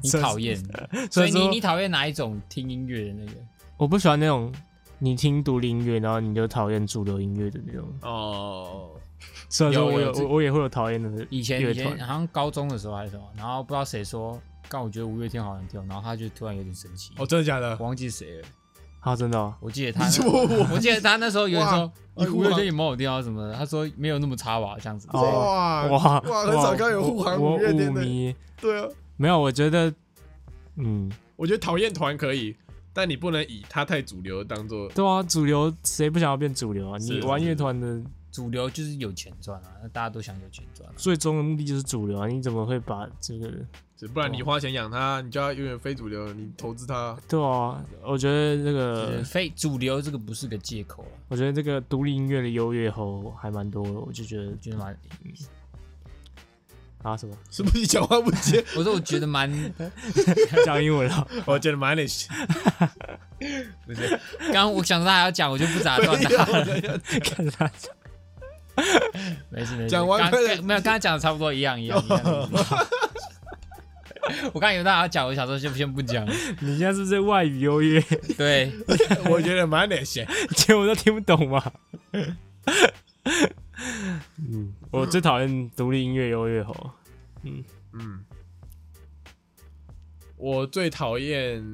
[0.00, 0.56] 你讨厌，
[1.10, 3.32] 所以所以你你讨厌哪一种听音乐的那个？
[3.76, 4.54] 我不喜欢那种
[4.98, 7.88] 你听独立音乐，然后你就讨厌主流音乐的那种。
[8.02, 8.90] 哦，
[9.48, 10.28] 虽然说我有有有。
[10.28, 17.12] 我我也会有讨厌的以前以前，好像高中的时候还是什么，然后不知道谁说，刚我觉得五月天好难听，然后他就突然有点生气。
[17.16, 17.76] 哦，真的假的？
[17.78, 17.86] 我？
[17.86, 18.48] 忘记谁了，
[19.00, 25.06] 啊，真的哦、我记得他我我记得他那时候有人说你五月天也蛮好听啊什么的，他说没有那么差吧，这样子。
[25.12, 25.86] 哦哇。
[25.88, 28.02] 哇哇，很少看到有护航我五月天的，
[28.60, 29.94] 对啊，没有，我觉得，
[30.76, 32.56] 嗯，我觉得讨厌团可以，
[32.98, 36.98] 但你不能以他太主流当做对啊，主流谁不想要变主流啊？
[36.98, 40.92] 你玩乐团的主流就是有钱赚啊，那大家都想有钱赚啊。
[40.96, 43.48] 最终的目的就是主流啊，你怎么会把这个？
[44.12, 54.98] 不然你花钱养他，你叫他永远非主流，你投资他，对啊，我觉得这个，非主流这个不是个借口啊，我觉得这个独立音乐的优越后还蛮多的，我就觉得就是蛮，
[57.10, 58.64] 啊什么 是不是你讲话不接？
[58.76, 59.50] 我说我觉得蛮，
[60.64, 62.06] 讲英文了，我觉得蛮累。
[64.40, 66.44] 刚刚我想说他还要讲，我就不打断他。
[67.20, 67.70] 看他
[69.50, 70.30] 没事没事，讲完
[70.62, 72.20] 没有，刚才讲的差不多一样一样一样。
[72.20, 72.86] 一样
[74.52, 76.24] 我刚以为大家要讲，我想说就先不讲。
[76.60, 78.00] 你现在是不是外语优越？
[78.36, 78.70] 对，
[79.30, 80.28] 我觉得蛮累些。
[80.54, 81.72] 结果我都听不懂嘛。
[84.36, 86.92] 嗯，我最讨厌独立音乐优越吼。
[87.92, 88.24] 嗯，
[90.36, 91.64] 我最讨厌，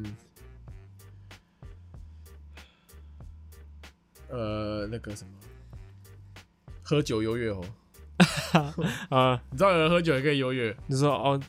[4.29, 5.31] 呃，那个什么，
[6.83, 7.65] 喝酒优越哦。
[9.11, 10.75] 啊，你知道有人喝酒也可以优越？
[10.87, 11.41] 你说哦，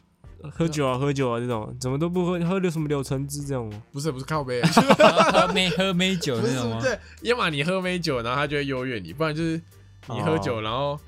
[0.52, 3.84] 喝酒啊，喝酒啊，这种怎么都不喝，喝的什么柳橙汁这种吗？
[3.92, 6.80] 不是不是靠杯，喝美喝美酒那种吗？
[6.82, 9.62] 对，要么你喝美酒，然后他就会优越你，不然就是
[10.10, 11.00] 你喝酒，哦然后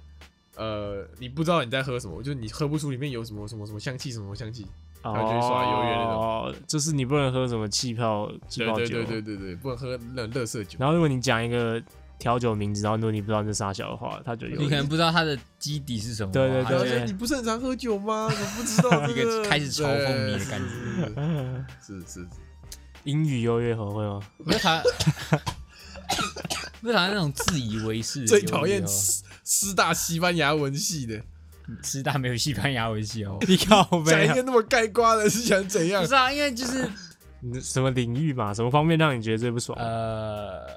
[0.58, 4.66] 呃，你不知道你在喝什么，就是你喝不出里面有什么什么什么香气，什么香气。
[5.03, 8.86] 然后就会耍优越那种哦，就是你不能喝什么气泡气对对泡酒。
[8.88, 10.76] 对对对对，不能喝那种乐色酒。
[10.80, 11.82] 然后如果你讲一个
[12.20, 18.28] 调酒名字，然后如果你不知道这是啥小的话，他就有你可能不知道它的基底是什么啊，对对对你不是很常喝酒吗？
[18.30, 21.66] 怎么不知道这一个开始嘲讽你的感觉？
[21.80, 22.28] 是是是，
[23.03, 24.20] 英语优越口会吗？
[24.43, 24.82] 不是他，
[26.82, 28.84] 不是他那种自以为是最讨厌
[29.48, 31.24] 师师大西班牙文系的，
[31.82, 33.38] 师大没有西班牙文系哦。
[33.48, 36.08] 你靠讲背啊一个那么盖瓜的是想怎样不？
[36.10, 36.86] 是啊，因为就是
[37.39, 38.54] 你什么领域嘛？
[38.54, 39.78] 什么方面让你觉得最不爽？
[39.80, 40.68] 呃，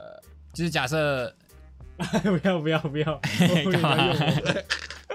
[0.53, 1.35] 就是假设
[1.99, 3.21] 不要不要不要！
[3.73, 4.15] 干嘛？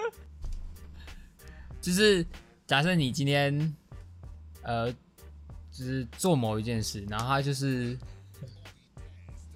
[1.82, 2.26] 就是
[2.68, 3.74] 假设你今天
[4.64, 4.91] 呃，
[5.72, 7.97] 就是做某一件事，然后他就是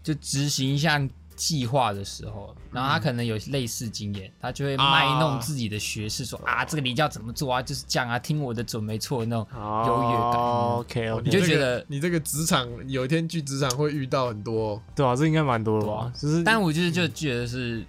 [0.02, 1.10] 就执行一项
[1.40, 10.34] 计划的时候，然后他可能有类似经验，他就会卖弄自己的学识，说啊，这个你要怎么做啊，就是这样啊，听我的准没错那种优越感。
[10.34, 16.12] OK 你就这个觉得你这个职场有一天去职场会遇到很多哦对啊，这应该蛮多的吧？
[16.20, 17.86] 就是但我就是就觉得是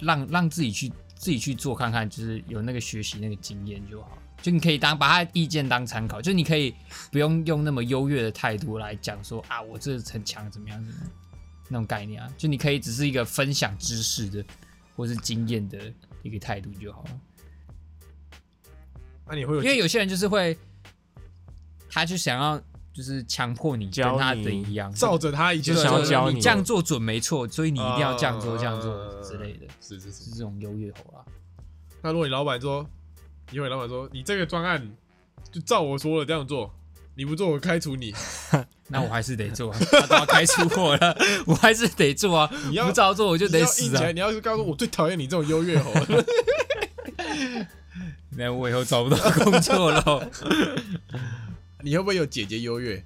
[0.00, 4.18] 让让自己去自己去做看看，就是有那个学习那个经验就好。
[4.40, 6.72] 就你可以当把他的意见当参考，就你可以
[7.10, 11.10] 不用用那么优越的态度来讲说啊，我这很强怎么样怎么样
[11.68, 12.28] 那种概念啊。
[12.36, 14.44] 就你可以只是一个分享知识的
[14.96, 15.78] 或是经验的
[16.22, 17.20] 一个态度就好了。
[19.26, 20.56] 那你会有因为有些人就是会，
[21.90, 22.58] 他就想要
[22.92, 30.24] 就是强迫你跟教他的一样，照着他以前就想要教你你这样做准没错，所以你一定要这样做、啊这样做之类的，是是是。
[30.24, 31.24] 是这种优越吼啦。
[32.02, 32.88] 那如果你老板说，
[33.52, 34.96] 以后你老板说你这个专案
[35.52, 36.74] 就照我说的这样做，
[37.14, 38.14] 你不做我开除你，
[38.88, 41.16] 那我还是得做、啊，他都要开除我了，
[41.46, 42.50] 我还是得做啊！
[42.70, 44.10] 你要不照做我就得死啊！
[44.12, 45.92] 你要是告诉我最讨厌你这种优越猴，
[48.30, 50.30] 那我以后找不到工作了。
[51.84, 53.02] 你会不会有姐姐优越？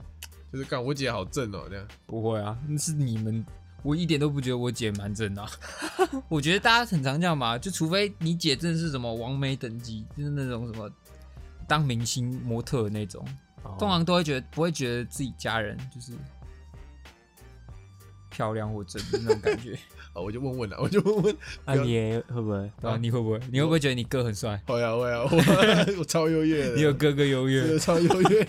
[0.53, 3.45] 就是干我姐好正哦，这样不会啊，那是你们，
[3.83, 5.51] 我一点都不觉得我姐蛮正的啊、
[6.29, 10.91] 我觉得大家很常这样嘛，就除非你姐真的是什么王美等级，就是那种什么
[11.67, 13.29] 当明星模特那种，哦
[13.79, 16.13] 通常都会觉得不会觉得自己家人就是
[18.31, 19.79] 漂亮或正的那种感觉。
[20.15, 22.71] 哦，我就问问了， 我就问问，那你也会不会？
[22.81, 23.41] 对啊，你会不会？
[23.51, 24.61] 你会不会觉得你哥很帅？
[24.67, 27.79] 会啊会啊，我 我超优越的，你有哥哥优越这个？
[27.79, 28.47] 超优越，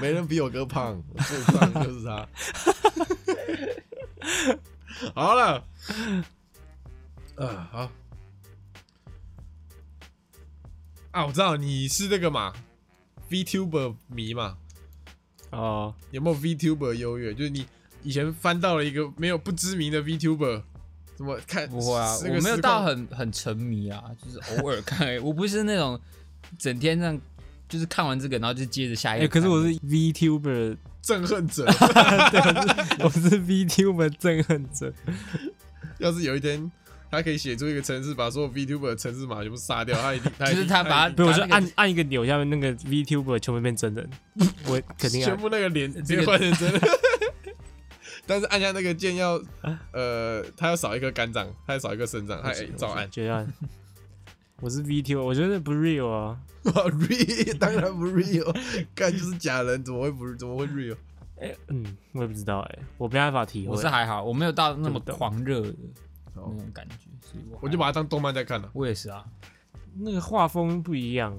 [0.00, 2.28] 没人比我哥胖，我最胖就是他。
[5.16, 5.64] 好了，
[7.34, 7.90] 啊好，
[11.10, 12.52] 啊我知道你是那个嘛
[13.30, 14.56] ，VTuber 迷嘛，
[15.50, 17.32] 哦，有没有 VTuber 优越？
[17.32, 17.64] 就是你
[18.02, 20.62] 以前翻到了一个没有不知名的 VTuber，
[21.16, 21.68] 怎么看？
[21.68, 25.16] 不会啊，我没有到很很沉迷啊，就是偶尔看。
[25.24, 25.98] 我不是那种
[26.58, 27.20] 整天这样，
[27.68, 29.42] 就是看完这个，然后就接着下一哎，个看。
[29.42, 31.64] 可是我是 VTuber，憎恨者。
[33.04, 34.92] 我是 VTuber 憎恨者。
[35.98, 36.70] 要是有一天
[37.10, 44.08] 他可以写出一个程式，把所有 VTuber 的程式码全部杀掉，他一定， 他一定就是他把一定不是，我就按按一个钮，下面那个 VTuber 全部变真人，
[44.66, 45.36] 我肯定全。
[45.36, 46.80] 部那个脸直这个接换成真人。
[48.26, 49.42] 但是按下那个键要，
[49.92, 53.10] 呃，他要少一个肝脏，他要少一个肾脏，他哎照按。
[53.10, 53.52] 绝按。
[54.60, 56.38] 我是 VTuber，我觉得不 real 啊。
[56.62, 58.54] real 当然不 real，
[58.94, 60.94] 干就是假人，怎么会不怎么会 real？
[61.40, 63.72] 哎，嗯，我也不知道哎，我没办法体会。
[63.74, 65.62] 我是还好，我没有到那么狂热
[66.34, 68.70] 那种感觉，所以我我就把把它当动漫在看了。
[68.72, 69.24] 我也是啊，
[69.98, 71.36] 那个画风不一样，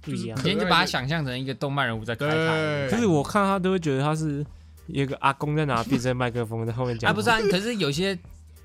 [0.00, 0.42] 不一样你。
[0.42, 2.90] 今天就把它想象成一个动漫人物在开对台。
[2.90, 4.44] 可是我看他都会觉得他是
[4.86, 7.16] 一个阿公在拿变声麦克风在后面讲啊，话。
[7.16, 8.18] 不是啊，可是有些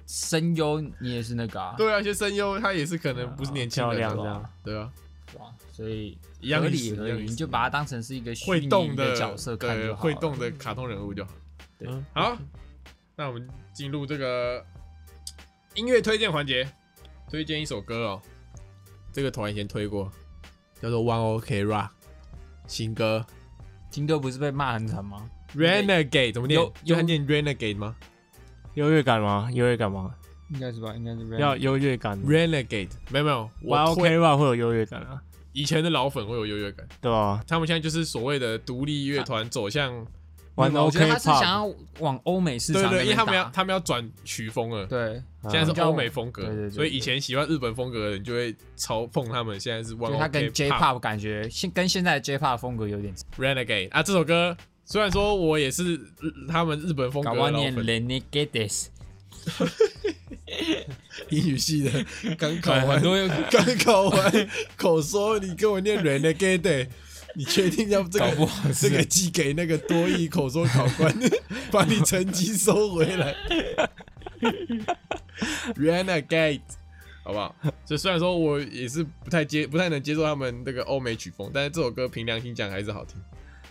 [0.05, 4.49] 声优你也是那个啊，对啊，有些声优他也是可能不是年轻人的漂亮这样。
[4.63, 4.91] 对啊，
[5.39, 5.47] 哇？
[5.71, 11.31] 所以一样合意思理合理，一样意思你就把它当成是一个虚拟会动的角色看对，就好了会动的卡通人物就好。
[11.79, 12.37] 对嗯好，
[13.15, 14.63] 那我们进入这个
[15.75, 16.67] 音乐推荐环节，
[17.29, 18.21] 推荐一首歌哦。
[19.11, 20.11] 这个团以前推过，
[20.79, 21.89] 叫做 One OK Rock
[22.67, 23.25] 新歌
[23.89, 26.65] 新歌不是被骂很惨吗？Renegade 怎么念有？
[26.65, 27.95] 有就他念 Renegade 吗
[28.75, 29.49] 优越感吗？
[29.51, 30.13] 优越感吗？
[30.49, 32.21] 应该是吧，应该是要优越感。
[32.23, 35.19] ？Renegade 没有没有，，One OK Rock 会有优越感啊，
[35.53, 40.05] 以前的老粉会有优越感，对吧他们现在就是所谓的独立乐团走向，
[40.55, 44.85] 玩我觉得他是想要往欧美市对对，因为他们要打他们要转曲风了。
[44.85, 53.89] 对，啊现在是欧美风格，对对对所以以前喜欢日本风格的人就会嘲讽他们，现在是 OK 他跟 J Pop Pop 感觉现跟现在的 J Pop 风格有点，Renegade。
[53.91, 55.99] 啊，这首歌虽然说我也是日
[56.47, 58.87] 他们日本风格老粉，Renegades，
[61.29, 62.05] 英语系的，
[62.37, 62.87] 刚考完。
[62.99, 66.87] 很，多又刚考完口说，你跟我念 Renegade，
[67.35, 71.13] 你确定要这个好这个寄给那个多益口说考官，
[71.71, 73.35] 把你成绩收回来？
[75.75, 76.61] Renegade，
[77.23, 77.55] 好不好？
[77.85, 83.15] 所以虽然说我也是不太接不太能接受他们那个欧美曲风，但是这首歌凭良心讲还是好听。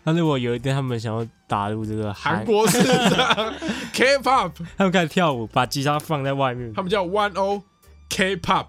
[0.04, 3.54] 那如果有一天他们想要打入这个韩，国市场
[3.94, 7.62] K-pop，他们开始跳舞，把吉他放在外面，他们叫 One O
[8.08, 8.66] K-pop，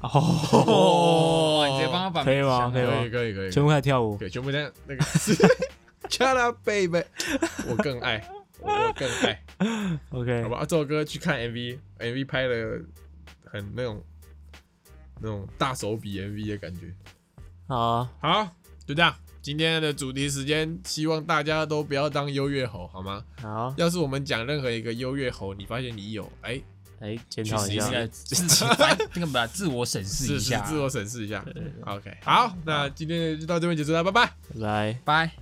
[0.00, 0.10] 哦，
[0.52, 2.70] 哦，你直接帮他把可以吗？
[2.72, 2.92] 可以吗？
[3.00, 5.02] 可以可以可以，全部开始跳舞，对，全部在那个
[6.08, 7.02] Shut up baby，
[7.68, 8.24] 我更爱，
[8.60, 9.42] 我更爱。
[10.10, 12.80] OK，好吧，这首歌去看 MV，MV 拍的
[13.44, 14.02] 很那种
[15.20, 16.94] 那种大手笔 MV 的感觉。
[17.66, 18.48] 好啊，好，
[18.86, 23.22] 就这样，今天的主题时间，希望大家都不要当优越猴，好吗？
[23.42, 26.58] 好，要是我们讲任何一个优越猴，你发现你有，哎、
[27.00, 31.44] 哎，检讨一下那个 自己反这个把自我审视一下，自我审视一下。
[31.86, 34.26] OK，好，那今天就到这边结束了，拜拜。
[34.60, 35.26] 拜拜。
[35.26, 35.32] 拜。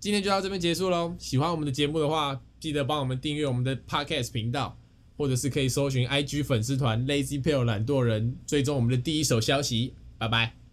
[0.00, 1.14] 今天就到这边结束喽。
[1.18, 4.76] 喜欢我们的节目的话，记得帮我们订阅我们的 Podcast 频道，
[5.16, 9.94] 或者是可以搜寻 IG 粉丝团 Lazy p a l e 懒惰人，追踪我们的第一手消息。
[10.18, 10.63] 拜拜。